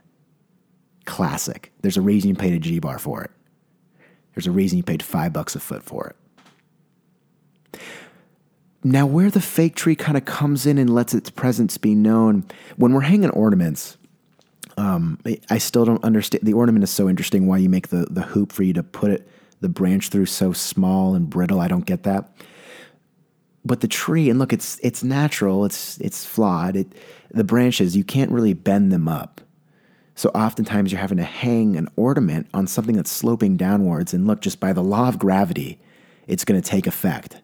Classic. 1.04 1.72
There's 1.82 1.96
a 1.96 2.02
reason 2.02 2.30
you 2.30 2.34
paid 2.34 2.54
a 2.54 2.58
G 2.58 2.78
bar 2.78 2.98
for 2.98 3.22
it. 3.22 3.30
There's 4.34 4.46
a 4.46 4.52
reason 4.52 4.78
you 4.78 4.82
paid 4.82 5.02
five 5.02 5.32
bucks 5.32 5.54
a 5.54 5.60
foot 5.60 5.82
for 5.82 6.08
it. 6.08 7.80
Now, 8.82 9.06
where 9.06 9.30
the 9.30 9.40
fake 9.40 9.76
tree 9.76 9.96
kind 9.96 10.16
of 10.16 10.24
comes 10.24 10.66
in 10.66 10.76
and 10.76 10.90
lets 10.90 11.14
its 11.14 11.30
presence 11.30 11.78
be 11.78 11.94
known, 11.94 12.44
when 12.76 12.92
we're 12.92 13.00
hanging 13.00 13.30
ornaments, 13.30 13.96
um, 14.76 15.18
I 15.48 15.58
still 15.58 15.84
don't 15.84 16.04
understand. 16.04 16.44
The 16.44 16.52
ornament 16.52 16.84
is 16.84 16.90
so 16.90 17.08
interesting. 17.08 17.46
Why 17.46 17.58
you 17.58 17.68
make 17.68 17.88
the 17.88 18.06
the 18.10 18.22
hoop 18.22 18.52
for 18.52 18.62
you 18.62 18.72
to 18.74 18.82
put 18.82 19.10
it 19.10 19.28
the 19.60 19.68
branch 19.68 20.08
through 20.08 20.26
so 20.26 20.52
small 20.52 21.14
and 21.14 21.30
brittle? 21.30 21.60
I 21.60 21.68
don't 21.68 21.86
get 21.86 22.02
that. 22.02 22.30
But 23.64 23.80
the 23.80 23.88
tree, 23.88 24.28
and 24.28 24.38
look, 24.38 24.52
it's 24.52 24.78
it's 24.82 25.02
natural. 25.02 25.64
It's 25.64 25.98
it's 25.98 26.24
flawed. 26.24 26.76
It 26.76 26.92
the 27.30 27.44
branches 27.44 27.96
you 27.96 28.04
can't 28.04 28.30
really 28.30 28.52
bend 28.52 28.92
them 28.92 29.08
up. 29.08 29.40
So 30.14 30.28
oftentimes 30.30 30.92
you're 30.92 31.00
having 31.00 31.18
to 31.18 31.24
hang 31.24 31.76
an 31.76 31.88
ornament 31.96 32.46
on 32.54 32.66
something 32.66 32.94
that's 32.94 33.10
sloping 33.10 33.56
downwards. 33.56 34.14
And 34.14 34.26
look, 34.26 34.40
just 34.40 34.60
by 34.60 34.72
the 34.72 34.82
law 34.82 35.08
of 35.08 35.18
gravity, 35.18 35.80
it's 36.26 36.44
going 36.44 36.60
to 36.60 36.68
take 36.68 36.86
effect. 36.86 37.42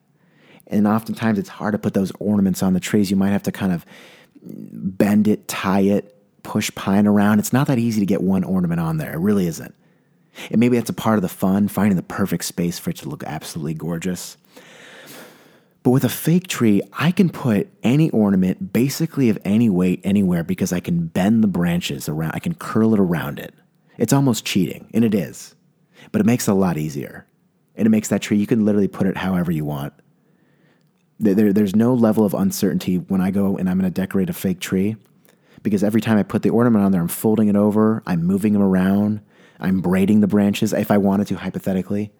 And 0.68 0.86
oftentimes 0.86 1.38
it's 1.38 1.48
hard 1.48 1.72
to 1.72 1.78
put 1.78 1.94
those 1.94 2.12
ornaments 2.20 2.62
on 2.62 2.74
the 2.74 2.80
trees. 2.80 3.10
You 3.10 3.16
might 3.16 3.30
have 3.30 3.42
to 3.44 3.52
kind 3.52 3.72
of 3.72 3.84
bend 4.42 5.26
it, 5.26 5.48
tie 5.48 5.80
it, 5.80 6.16
push 6.44 6.70
pine 6.76 7.06
around. 7.06 7.40
It's 7.40 7.52
not 7.52 7.66
that 7.66 7.78
easy 7.78 7.98
to 8.00 8.06
get 8.06 8.22
one 8.22 8.44
ornament 8.44 8.80
on 8.80 8.98
there. 8.98 9.12
It 9.12 9.18
really 9.18 9.48
isn't. 9.48 9.74
And 10.50 10.60
maybe 10.60 10.76
that's 10.76 10.90
a 10.90 10.94
part 10.94 11.18
of 11.18 11.22
the 11.22 11.28
fun, 11.28 11.66
finding 11.66 11.96
the 11.96 12.02
perfect 12.02 12.44
space 12.44 12.78
for 12.78 12.90
it 12.90 12.96
to 12.98 13.08
look 13.08 13.24
absolutely 13.24 13.74
gorgeous. 13.74 14.36
But 15.82 15.90
with 15.90 16.04
a 16.04 16.10
fake 16.10 16.46
tree, 16.46 16.82
I 16.92 17.10
can 17.10 17.30
put 17.30 17.68
any 17.82 18.10
ornament 18.10 18.72
basically 18.72 19.30
of 19.30 19.38
any 19.44 19.70
weight 19.70 20.00
anywhere 20.04 20.44
because 20.44 20.72
I 20.72 20.80
can 20.80 21.06
bend 21.06 21.42
the 21.42 21.48
branches 21.48 22.08
around, 22.08 22.32
I 22.34 22.38
can 22.38 22.54
curl 22.54 22.92
it 22.92 23.00
around 23.00 23.38
it. 23.38 23.54
It's 23.96 24.12
almost 24.12 24.44
cheating, 24.44 24.90
and 24.92 25.04
it 25.04 25.14
is. 25.14 25.54
But 26.12 26.20
it 26.20 26.26
makes 26.26 26.48
it 26.48 26.50
a 26.50 26.54
lot 26.54 26.76
easier. 26.76 27.26
And 27.76 27.86
it 27.86 27.90
makes 27.90 28.08
that 28.08 28.20
tree, 28.20 28.36
you 28.36 28.46
can 28.46 28.64
literally 28.64 28.88
put 28.88 29.06
it 29.06 29.16
however 29.16 29.50
you 29.50 29.64
want. 29.64 29.94
There, 31.18 31.52
there's 31.52 31.76
no 31.76 31.94
level 31.94 32.24
of 32.24 32.34
uncertainty 32.34 32.96
when 32.96 33.20
I 33.20 33.30
go 33.30 33.56
and 33.56 33.68
I'm 33.68 33.78
going 33.78 33.90
to 33.90 34.00
decorate 34.00 34.30
a 34.30 34.34
fake 34.34 34.60
tree 34.60 34.96
because 35.62 35.84
every 35.84 36.00
time 36.00 36.16
I 36.16 36.22
put 36.22 36.42
the 36.42 36.50
ornament 36.50 36.84
on 36.84 36.92
there, 36.92 37.00
I'm 37.00 37.08
folding 37.08 37.48
it 37.48 37.56
over, 37.56 38.02
I'm 38.06 38.24
moving 38.24 38.54
them 38.54 38.62
around, 38.62 39.20
I'm 39.58 39.80
braiding 39.80 40.20
the 40.20 40.26
branches 40.26 40.72
if 40.72 40.90
I 40.90 40.98
wanted 40.98 41.26
to, 41.28 41.36
hypothetically. 41.36 42.10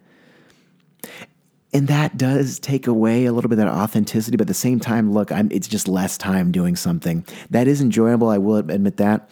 And 1.73 1.87
that 1.87 2.17
does 2.17 2.59
take 2.59 2.87
away 2.87 3.27
a 3.27 3.33
little 3.33 3.49
bit 3.49 3.59
of 3.59 3.65
that 3.65 3.73
authenticity, 3.73 4.37
but 4.37 4.45
at 4.45 4.49
the 4.49 4.55
same 4.55 4.81
time, 4.81 5.13
look, 5.13 5.31
I'm, 5.31 5.51
it's 5.53 5.69
just 5.69 5.87
less 5.87 6.19
time 6.19 6.51
doing 6.51 6.75
something. 6.75 7.25
That 7.51 7.69
is 7.69 7.81
enjoyable, 7.81 8.29
I 8.29 8.39
will 8.39 8.57
admit 8.57 8.97
that. 8.97 9.31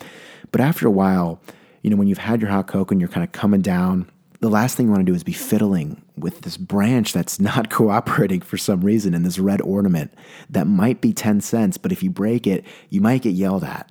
But 0.53 0.61
after 0.61 0.87
a 0.87 0.91
while, 0.91 1.41
you 1.83 1.91
know, 1.91 1.97
when 1.97 2.07
you've 2.07 2.19
had 2.19 2.41
your 2.41 2.51
hot 2.51 2.69
cocoa 2.69 2.93
and 2.93 3.01
you're 3.01 3.09
kind 3.09 3.25
of 3.25 3.33
coming 3.33 3.61
down, 3.61 4.09
the 4.41 4.49
last 4.49 4.77
thing 4.77 4.87
you 4.87 4.93
want 4.93 5.05
to 5.05 5.11
do 5.11 5.17
is 5.17 5.25
be 5.25 5.33
fiddling 5.33 6.01
with 6.17 6.43
this 6.43 6.57
branch 6.57 7.13
that's 7.13 7.41
not 7.41 7.71
cooperating 7.71 8.41
for 8.41 8.57
some 8.57 8.83
reason 8.83 9.15
in 9.15 9.25
this 9.25 9.39
red 9.39 9.61
ornament 9.63 10.13
that 10.49 10.67
might 10.67 11.01
be 11.01 11.13
10 11.13 11.41
cents, 11.41 11.77
but 11.77 11.93
if 11.93 12.03
you 12.03 12.11
break 12.11 12.47
it, 12.47 12.65
you 12.89 13.01
might 13.01 13.23
get 13.23 13.35
yelled 13.35 13.65
at. 13.65 13.91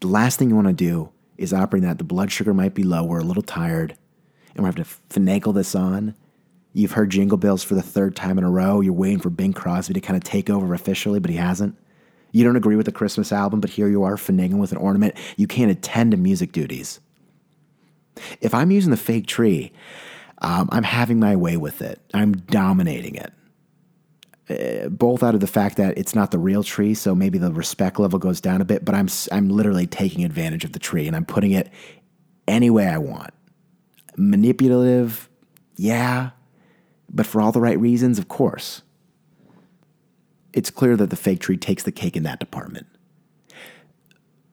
The 0.00 0.08
last 0.08 0.38
thing 0.38 0.50
you 0.50 0.54
want 0.54 0.68
to 0.68 0.74
do 0.74 1.10
is 1.38 1.54
operate 1.54 1.82
that. 1.82 1.98
The 1.98 2.04
blood 2.04 2.30
sugar 2.30 2.52
might 2.52 2.74
be 2.74 2.82
low, 2.82 3.04
we're 3.04 3.20
a 3.20 3.24
little 3.24 3.42
tired, 3.42 3.96
and 4.54 4.64
we 4.64 4.66
have 4.66 4.76
to 4.76 5.18
finagle 5.18 5.54
this 5.54 5.74
on. 5.74 6.14
You've 6.74 6.92
heard 6.92 7.10
Jingle 7.10 7.38
Bells 7.38 7.62
for 7.62 7.76
the 7.76 7.82
third 7.82 8.16
time 8.16 8.36
in 8.36 8.42
a 8.42 8.50
row. 8.50 8.80
You're 8.80 8.92
waiting 8.92 9.20
for 9.20 9.30
Bing 9.30 9.52
Crosby 9.52 9.94
to 9.94 10.00
kind 10.00 10.16
of 10.16 10.24
take 10.24 10.50
over 10.50 10.74
officially, 10.74 11.20
but 11.20 11.30
he 11.30 11.36
hasn't. 11.36 11.78
You 12.32 12.42
don't 12.42 12.56
agree 12.56 12.74
with 12.74 12.86
the 12.86 12.92
Christmas 12.92 13.32
album, 13.32 13.60
but 13.60 13.70
here 13.70 13.88
you 13.88 14.02
are 14.02 14.16
finagling 14.16 14.58
with 14.58 14.72
an 14.72 14.78
ornament. 14.78 15.14
You 15.36 15.46
can't 15.46 15.70
attend 15.70 16.10
to 16.10 16.16
music 16.16 16.50
duties. 16.50 16.98
If 18.40 18.52
I'm 18.52 18.72
using 18.72 18.90
the 18.90 18.96
fake 18.96 19.28
tree, 19.28 19.72
um, 20.38 20.68
I'm 20.72 20.82
having 20.82 21.20
my 21.20 21.36
way 21.36 21.56
with 21.56 21.80
it. 21.80 22.00
I'm 22.12 22.32
dominating 22.32 23.14
it. 23.14 23.32
Uh, 24.50 24.88
both 24.88 25.22
out 25.22 25.34
of 25.34 25.40
the 25.40 25.46
fact 25.46 25.76
that 25.76 25.96
it's 25.96 26.14
not 26.14 26.32
the 26.32 26.38
real 26.38 26.64
tree, 26.64 26.92
so 26.92 27.14
maybe 27.14 27.38
the 27.38 27.52
respect 27.52 28.00
level 28.00 28.18
goes 28.18 28.40
down 28.40 28.60
a 28.60 28.64
bit, 28.64 28.84
but 28.84 28.96
I'm 28.96 29.08
I'm 29.30 29.48
literally 29.48 29.86
taking 29.86 30.24
advantage 30.24 30.64
of 30.64 30.72
the 30.72 30.78
tree 30.80 31.06
and 31.06 31.16
I'm 31.16 31.24
putting 31.24 31.52
it 31.52 31.70
any 32.46 32.68
way 32.68 32.88
I 32.88 32.98
want. 32.98 33.32
Manipulative, 34.16 35.30
yeah, 35.76 36.30
but 37.14 37.26
for 37.26 37.40
all 37.40 37.52
the 37.52 37.60
right 37.60 37.78
reasons, 37.78 38.18
of 38.18 38.28
course. 38.28 38.82
It's 40.52 40.70
clear 40.70 40.96
that 40.96 41.10
the 41.10 41.16
fake 41.16 41.40
tree 41.40 41.56
takes 41.56 41.84
the 41.84 41.92
cake 41.92 42.16
in 42.16 42.24
that 42.24 42.40
department. 42.40 42.86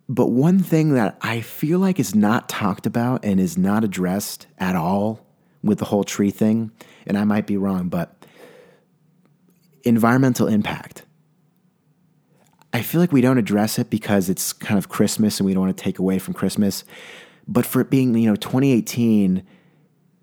But 0.07 0.27
one 0.27 0.59
thing 0.59 0.93
that 0.93 1.17
I 1.21 1.41
feel 1.41 1.79
like 1.79 1.99
is 1.99 2.13
not 2.13 2.49
talked 2.49 2.85
about 2.85 3.25
and 3.25 3.39
is 3.39 3.57
not 3.57 3.83
addressed 3.83 4.45
at 4.57 4.75
all 4.75 5.25
with 5.63 5.79
the 5.79 5.85
whole 5.85 6.03
tree 6.03 6.31
thing, 6.31 6.71
and 7.07 7.17
I 7.17 7.23
might 7.23 7.47
be 7.47 7.57
wrong, 7.57 7.87
but 7.87 8.25
environmental 9.83 10.47
impact. 10.47 11.03
I 12.73 12.81
feel 12.81 13.01
like 13.01 13.11
we 13.11 13.21
don't 13.21 13.37
address 13.37 13.79
it 13.79 13.89
because 13.89 14.29
it's 14.29 14.53
kind 14.53 14.77
of 14.77 14.89
Christmas 14.89 15.39
and 15.39 15.47
we 15.47 15.53
don't 15.53 15.65
want 15.65 15.77
to 15.77 15.83
take 15.83 15.99
away 15.99 16.19
from 16.19 16.33
Christmas. 16.33 16.83
But 17.47 17.65
for 17.65 17.81
it 17.81 17.89
being, 17.89 18.15
you 18.15 18.29
know, 18.29 18.35
2018 18.35 19.43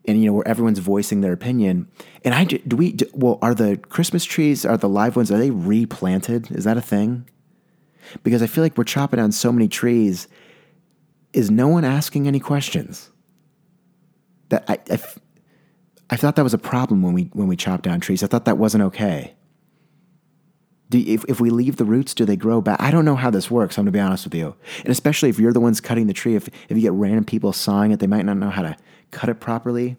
and, 0.08 0.20
you 0.20 0.26
know, 0.26 0.32
where 0.32 0.48
everyone's 0.48 0.78
voicing 0.80 1.20
their 1.20 1.32
opinion, 1.32 1.88
and 2.24 2.34
I 2.34 2.44
do 2.44 2.76
we, 2.76 2.92
do, 2.92 3.06
well, 3.12 3.38
are 3.42 3.54
the 3.54 3.76
Christmas 3.76 4.24
trees, 4.24 4.64
are 4.64 4.76
the 4.76 4.88
live 4.88 5.14
ones, 5.14 5.30
are 5.30 5.38
they 5.38 5.50
replanted? 5.50 6.50
Is 6.50 6.64
that 6.64 6.76
a 6.76 6.82
thing? 6.82 7.26
because 8.22 8.42
I 8.42 8.46
feel 8.46 8.64
like 8.64 8.76
we're 8.76 8.84
chopping 8.84 9.18
down 9.18 9.32
so 9.32 9.52
many 9.52 9.68
trees. 9.68 10.28
Is 11.32 11.50
no 11.50 11.68
one 11.68 11.84
asking 11.84 12.26
any 12.26 12.40
questions? 12.40 13.10
That 14.48 14.64
I, 14.68 14.78
I, 14.90 14.98
I 16.10 16.16
thought 16.16 16.36
that 16.36 16.42
was 16.42 16.54
a 16.54 16.58
problem 16.58 17.02
when 17.02 17.12
we 17.12 17.24
when 17.32 17.48
we 17.48 17.56
chop 17.56 17.82
down 17.82 18.00
trees. 18.00 18.22
I 18.22 18.26
thought 18.26 18.46
that 18.46 18.58
wasn't 18.58 18.84
okay. 18.84 19.34
Do, 20.90 20.98
if, 20.98 21.24
if 21.28 21.40
we 21.40 21.50
leave 21.50 21.76
the 21.76 21.84
roots, 21.84 22.14
do 22.14 22.24
they 22.24 22.36
grow 22.36 22.60
back? 22.60 22.80
I 22.80 22.90
don't 22.90 23.04
know 23.04 23.16
how 23.16 23.30
this 23.30 23.50
works. 23.50 23.76
I'm 23.76 23.84
going 23.84 23.92
to 23.92 23.96
be 23.96 24.00
honest 24.00 24.24
with 24.24 24.34
you. 24.34 24.54
And 24.80 24.88
especially 24.88 25.28
if 25.28 25.38
you're 25.38 25.52
the 25.52 25.60
ones 25.60 25.80
cutting 25.80 26.06
the 26.06 26.14
tree, 26.14 26.34
if, 26.34 26.48
if 26.48 26.70
you 26.70 26.80
get 26.80 26.92
random 26.92 27.24
people 27.24 27.52
sawing 27.52 27.90
it, 27.90 28.00
they 28.00 28.06
might 28.06 28.24
not 28.24 28.38
know 28.38 28.50
how 28.50 28.62
to 28.62 28.76
cut 29.10 29.28
it 29.28 29.40
properly. 29.40 29.96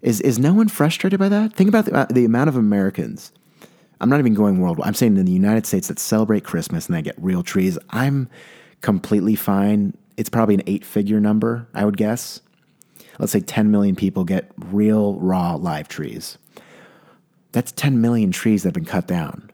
Is, 0.00 0.20
is 0.20 0.38
no 0.38 0.54
one 0.54 0.68
frustrated 0.68 1.18
by 1.18 1.28
that? 1.28 1.54
Think 1.54 1.68
about 1.68 1.86
the, 1.86 1.94
uh, 1.94 2.06
the 2.08 2.24
amount 2.24 2.48
of 2.48 2.56
Americans 2.56 3.32
I'm 4.00 4.08
not 4.08 4.20
even 4.20 4.34
going 4.34 4.60
worldwide. 4.60 4.86
I'm 4.86 4.94
saying 4.94 5.16
in 5.16 5.26
the 5.26 5.32
United 5.32 5.66
States 5.66 5.88
that 5.88 5.98
celebrate 5.98 6.44
Christmas 6.44 6.86
and 6.86 6.96
they 6.96 7.02
get 7.02 7.16
real 7.18 7.42
trees. 7.42 7.78
I'm 7.90 8.28
completely 8.80 9.34
fine. 9.34 9.96
It's 10.16 10.30
probably 10.30 10.54
an 10.54 10.62
eight 10.66 10.84
figure 10.84 11.20
number, 11.20 11.68
I 11.74 11.84
would 11.84 11.96
guess. 11.96 12.40
Let's 13.18 13.32
say 13.32 13.40
10 13.40 13.70
million 13.70 13.96
people 13.96 14.24
get 14.24 14.50
real, 14.56 15.18
raw, 15.18 15.56
live 15.56 15.88
trees. 15.88 16.38
That's 17.50 17.72
10 17.72 18.00
million 18.00 18.30
trees 18.30 18.62
that 18.62 18.68
have 18.68 18.74
been 18.74 18.84
cut 18.84 19.08
down. 19.08 19.47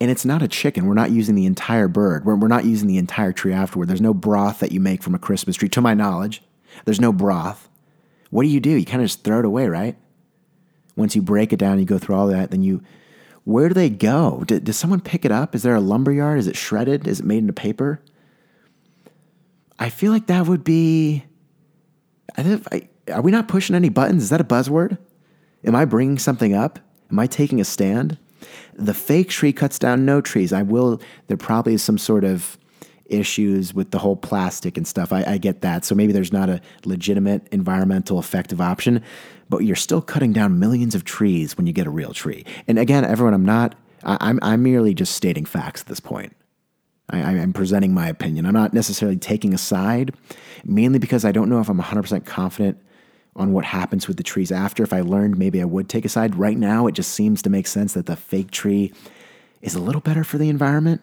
And 0.00 0.10
it's 0.10 0.24
not 0.24 0.42
a 0.42 0.48
chicken. 0.48 0.86
We're 0.86 0.94
not 0.94 1.10
using 1.10 1.34
the 1.34 1.46
entire 1.46 1.88
bird. 1.88 2.24
We're, 2.26 2.36
we're 2.36 2.48
not 2.48 2.66
using 2.66 2.86
the 2.86 2.98
entire 2.98 3.32
tree 3.32 3.52
afterward. 3.52 3.88
There's 3.88 4.00
no 4.00 4.12
broth 4.12 4.58
that 4.58 4.72
you 4.72 4.80
make 4.80 5.02
from 5.02 5.14
a 5.14 5.18
Christmas 5.18 5.56
tree, 5.56 5.70
to 5.70 5.80
my 5.80 5.94
knowledge. 5.94 6.42
There's 6.84 7.00
no 7.00 7.12
broth. 7.12 7.68
What 8.30 8.42
do 8.42 8.48
you 8.48 8.60
do? 8.60 8.70
You 8.70 8.84
kind 8.84 9.00
of 9.02 9.08
just 9.08 9.24
throw 9.24 9.38
it 9.38 9.44
away, 9.44 9.68
right? 9.68 9.96
Once 10.96 11.16
you 11.16 11.22
break 11.22 11.52
it 11.52 11.58
down, 11.58 11.78
you 11.78 11.84
go 11.84 11.98
through 11.98 12.16
all 12.16 12.26
that, 12.28 12.50
then 12.50 12.62
you. 12.62 12.82
Where 13.44 13.68
do 13.68 13.74
they 13.74 13.88
go? 13.88 14.42
D- 14.46 14.58
does 14.58 14.76
someone 14.76 15.00
pick 15.00 15.24
it 15.24 15.30
up? 15.30 15.54
Is 15.54 15.62
there 15.62 15.74
a 15.74 15.80
lumber 15.80 16.12
yard? 16.12 16.38
Is 16.38 16.48
it 16.48 16.56
shredded? 16.56 17.06
Is 17.06 17.20
it 17.20 17.26
made 17.26 17.38
into 17.38 17.52
paper? 17.52 18.02
I 19.78 19.88
feel 19.88 20.10
like 20.10 20.26
that 20.26 20.46
would 20.46 20.64
be. 20.64 21.24
I 22.36 22.42
think, 22.42 22.66
I, 22.72 22.88
are 23.12 23.22
we 23.22 23.30
not 23.30 23.48
pushing 23.48 23.76
any 23.76 23.88
buttons? 23.88 24.24
Is 24.24 24.30
that 24.30 24.40
a 24.40 24.44
buzzword? 24.44 24.98
Am 25.64 25.74
I 25.74 25.84
bringing 25.84 26.18
something 26.18 26.54
up? 26.54 26.78
Am 27.10 27.18
I 27.18 27.26
taking 27.26 27.60
a 27.60 27.64
stand? 27.64 28.18
The 28.74 28.94
fake 28.94 29.28
tree 29.28 29.52
cuts 29.52 29.78
down 29.78 30.04
no 30.04 30.20
trees. 30.20 30.52
I 30.52 30.62
will, 30.62 31.00
there 31.28 31.36
probably 31.36 31.74
is 31.74 31.82
some 31.82 31.98
sort 31.98 32.24
of 32.24 32.58
issues 33.06 33.72
with 33.72 33.90
the 33.90 33.98
whole 33.98 34.16
plastic 34.16 34.76
and 34.76 34.86
stuff. 34.86 35.12
I, 35.12 35.22
I, 35.24 35.38
get 35.38 35.60
that. 35.60 35.84
So 35.84 35.94
maybe 35.94 36.12
there's 36.12 36.32
not 36.32 36.48
a 36.48 36.60
legitimate 36.84 37.46
environmental 37.52 38.18
effective 38.18 38.60
option, 38.60 39.02
but 39.48 39.58
you're 39.58 39.76
still 39.76 40.02
cutting 40.02 40.32
down 40.32 40.58
millions 40.58 40.94
of 40.94 41.04
trees 41.04 41.56
when 41.56 41.66
you 41.66 41.72
get 41.72 41.86
a 41.86 41.90
real 41.90 42.12
tree. 42.12 42.44
And 42.66 42.78
again, 42.78 43.04
everyone, 43.04 43.34
I'm 43.34 43.44
not, 43.44 43.76
I, 44.02 44.16
I'm, 44.20 44.38
I'm 44.42 44.62
merely 44.62 44.94
just 44.94 45.14
stating 45.14 45.44
facts 45.44 45.82
at 45.82 45.86
this 45.86 46.00
point. 46.00 46.34
I, 47.10 47.20
I'm 47.20 47.52
presenting 47.52 47.94
my 47.94 48.08
opinion. 48.08 48.46
I'm 48.46 48.54
not 48.54 48.74
necessarily 48.74 49.16
taking 49.16 49.54
a 49.54 49.58
side, 49.58 50.12
mainly 50.64 50.98
because 50.98 51.24
I 51.24 51.30
don't 51.30 51.48
know 51.48 51.60
if 51.60 51.68
I'm 51.68 51.80
100% 51.80 52.26
confident 52.26 52.82
on 53.36 53.52
what 53.52 53.64
happens 53.64 54.08
with 54.08 54.16
the 54.16 54.22
trees 54.22 54.50
after. 54.50 54.82
If 54.82 54.92
I 54.92 55.00
learned, 55.00 55.38
maybe 55.38 55.60
I 55.60 55.64
would 55.64 55.88
take 55.88 56.04
a 56.04 56.08
side. 56.08 56.34
Right 56.36 56.56
now, 56.58 56.86
it 56.86 56.92
just 56.92 57.12
seems 57.12 57.42
to 57.42 57.50
make 57.50 57.66
sense 57.66 57.94
that 57.94 58.06
the 58.06 58.16
fake 58.16 58.50
tree 58.50 58.92
is 59.62 59.74
a 59.74 59.80
little 59.80 60.00
better 60.00 60.24
for 60.24 60.38
the 60.38 60.48
environment. 60.48 61.02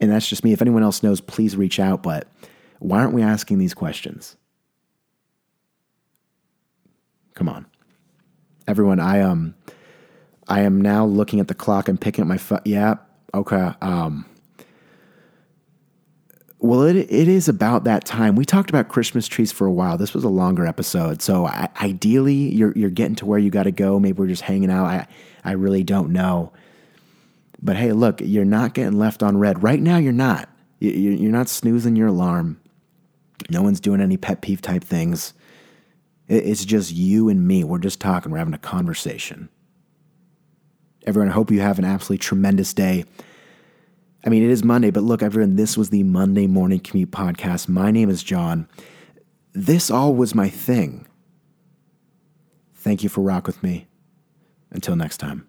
And 0.00 0.10
that's 0.10 0.28
just 0.28 0.44
me. 0.44 0.52
If 0.52 0.62
anyone 0.62 0.82
else 0.82 1.02
knows, 1.02 1.20
please 1.20 1.56
reach 1.56 1.80
out. 1.80 2.02
But 2.02 2.28
why 2.78 3.00
aren't 3.00 3.14
we 3.14 3.22
asking 3.22 3.58
these 3.58 3.74
questions? 3.74 4.36
Come 7.34 7.48
on. 7.48 7.66
Everyone, 8.66 9.00
I 9.00 9.20
um 9.20 9.54
I 10.48 10.60
am 10.60 10.80
now 10.80 11.04
looking 11.04 11.40
at 11.40 11.48
the 11.48 11.54
clock 11.54 11.88
and 11.88 12.00
picking 12.00 12.22
up 12.22 12.28
my 12.28 12.36
phone. 12.36 12.60
Yeah, 12.64 12.96
okay. 13.34 13.72
Um 13.80 14.26
well, 16.60 16.82
it, 16.82 16.96
it 16.96 17.28
is 17.28 17.48
about 17.48 17.84
that 17.84 18.04
time. 18.04 18.34
We 18.34 18.44
talked 18.44 18.70
about 18.70 18.88
Christmas 18.88 19.28
trees 19.28 19.52
for 19.52 19.66
a 19.66 19.72
while. 19.72 19.96
This 19.96 20.12
was 20.12 20.24
a 20.24 20.28
longer 20.28 20.66
episode. 20.66 21.22
So 21.22 21.46
I, 21.46 21.68
ideally, 21.80 22.54
you're, 22.54 22.72
you're 22.74 22.90
getting 22.90 23.14
to 23.16 23.26
where 23.26 23.38
you 23.38 23.50
got 23.50 23.64
to 23.64 23.70
go. 23.70 24.00
Maybe 24.00 24.18
we're 24.18 24.26
just 24.26 24.42
hanging 24.42 24.70
out. 24.70 24.86
I, 24.86 25.06
I 25.44 25.52
really 25.52 25.84
don't 25.84 26.10
know. 26.10 26.52
But 27.62 27.76
hey, 27.76 27.92
look, 27.92 28.20
you're 28.20 28.44
not 28.44 28.74
getting 28.74 28.98
left 28.98 29.22
on 29.22 29.38
red. 29.38 29.62
Right 29.62 29.80
now, 29.80 29.98
you're 29.98 30.12
not. 30.12 30.48
You're 30.80 31.32
not 31.32 31.48
snoozing 31.48 31.96
your 31.96 32.08
alarm. 32.08 32.60
No 33.50 33.62
one's 33.62 33.80
doing 33.80 34.00
any 34.00 34.16
pet 34.16 34.42
peeve 34.42 34.62
type 34.62 34.84
things. 34.84 35.34
It's 36.28 36.64
just 36.64 36.92
you 36.92 37.28
and 37.28 37.46
me. 37.46 37.64
We're 37.64 37.78
just 37.78 38.00
talking. 38.00 38.30
We're 38.30 38.38
having 38.38 38.54
a 38.54 38.58
conversation. 38.58 39.48
Everyone, 41.06 41.30
I 41.30 41.32
hope 41.32 41.50
you 41.50 41.60
have 41.60 41.78
an 41.78 41.84
absolutely 41.84 42.18
tremendous 42.18 42.74
day. 42.74 43.04
I 44.28 44.30
mean, 44.30 44.42
it 44.42 44.50
is 44.50 44.62
Monday, 44.62 44.90
but 44.90 45.04
look, 45.04 45.22
everyone, 45.22 45.56
this 45.56 45.74
was 45.74 45.88
the 45.88 46.02
Monday 46.02 46.46
Morning 46.46 46.80
Commute 46.80 47.10
Podcast. 47.10 47.66
My 47.66 47.90
name 47.90 48.10
is 48.10 48.22
John. 48.22 48.68
This 49.54 49.90
all 49.90 50.14
was 50.14 50.34
my 50.34 50.50
thing. 50.50 51.06
Thank 52.74 53.02
you 53.02 53.08
for 53.08 53.22
rock 53.22 53.46
with 53.46 53.62
me. 53.62 53.88
Until 54.70 54.96
next 54.96 55.16
time. 55.16 55.47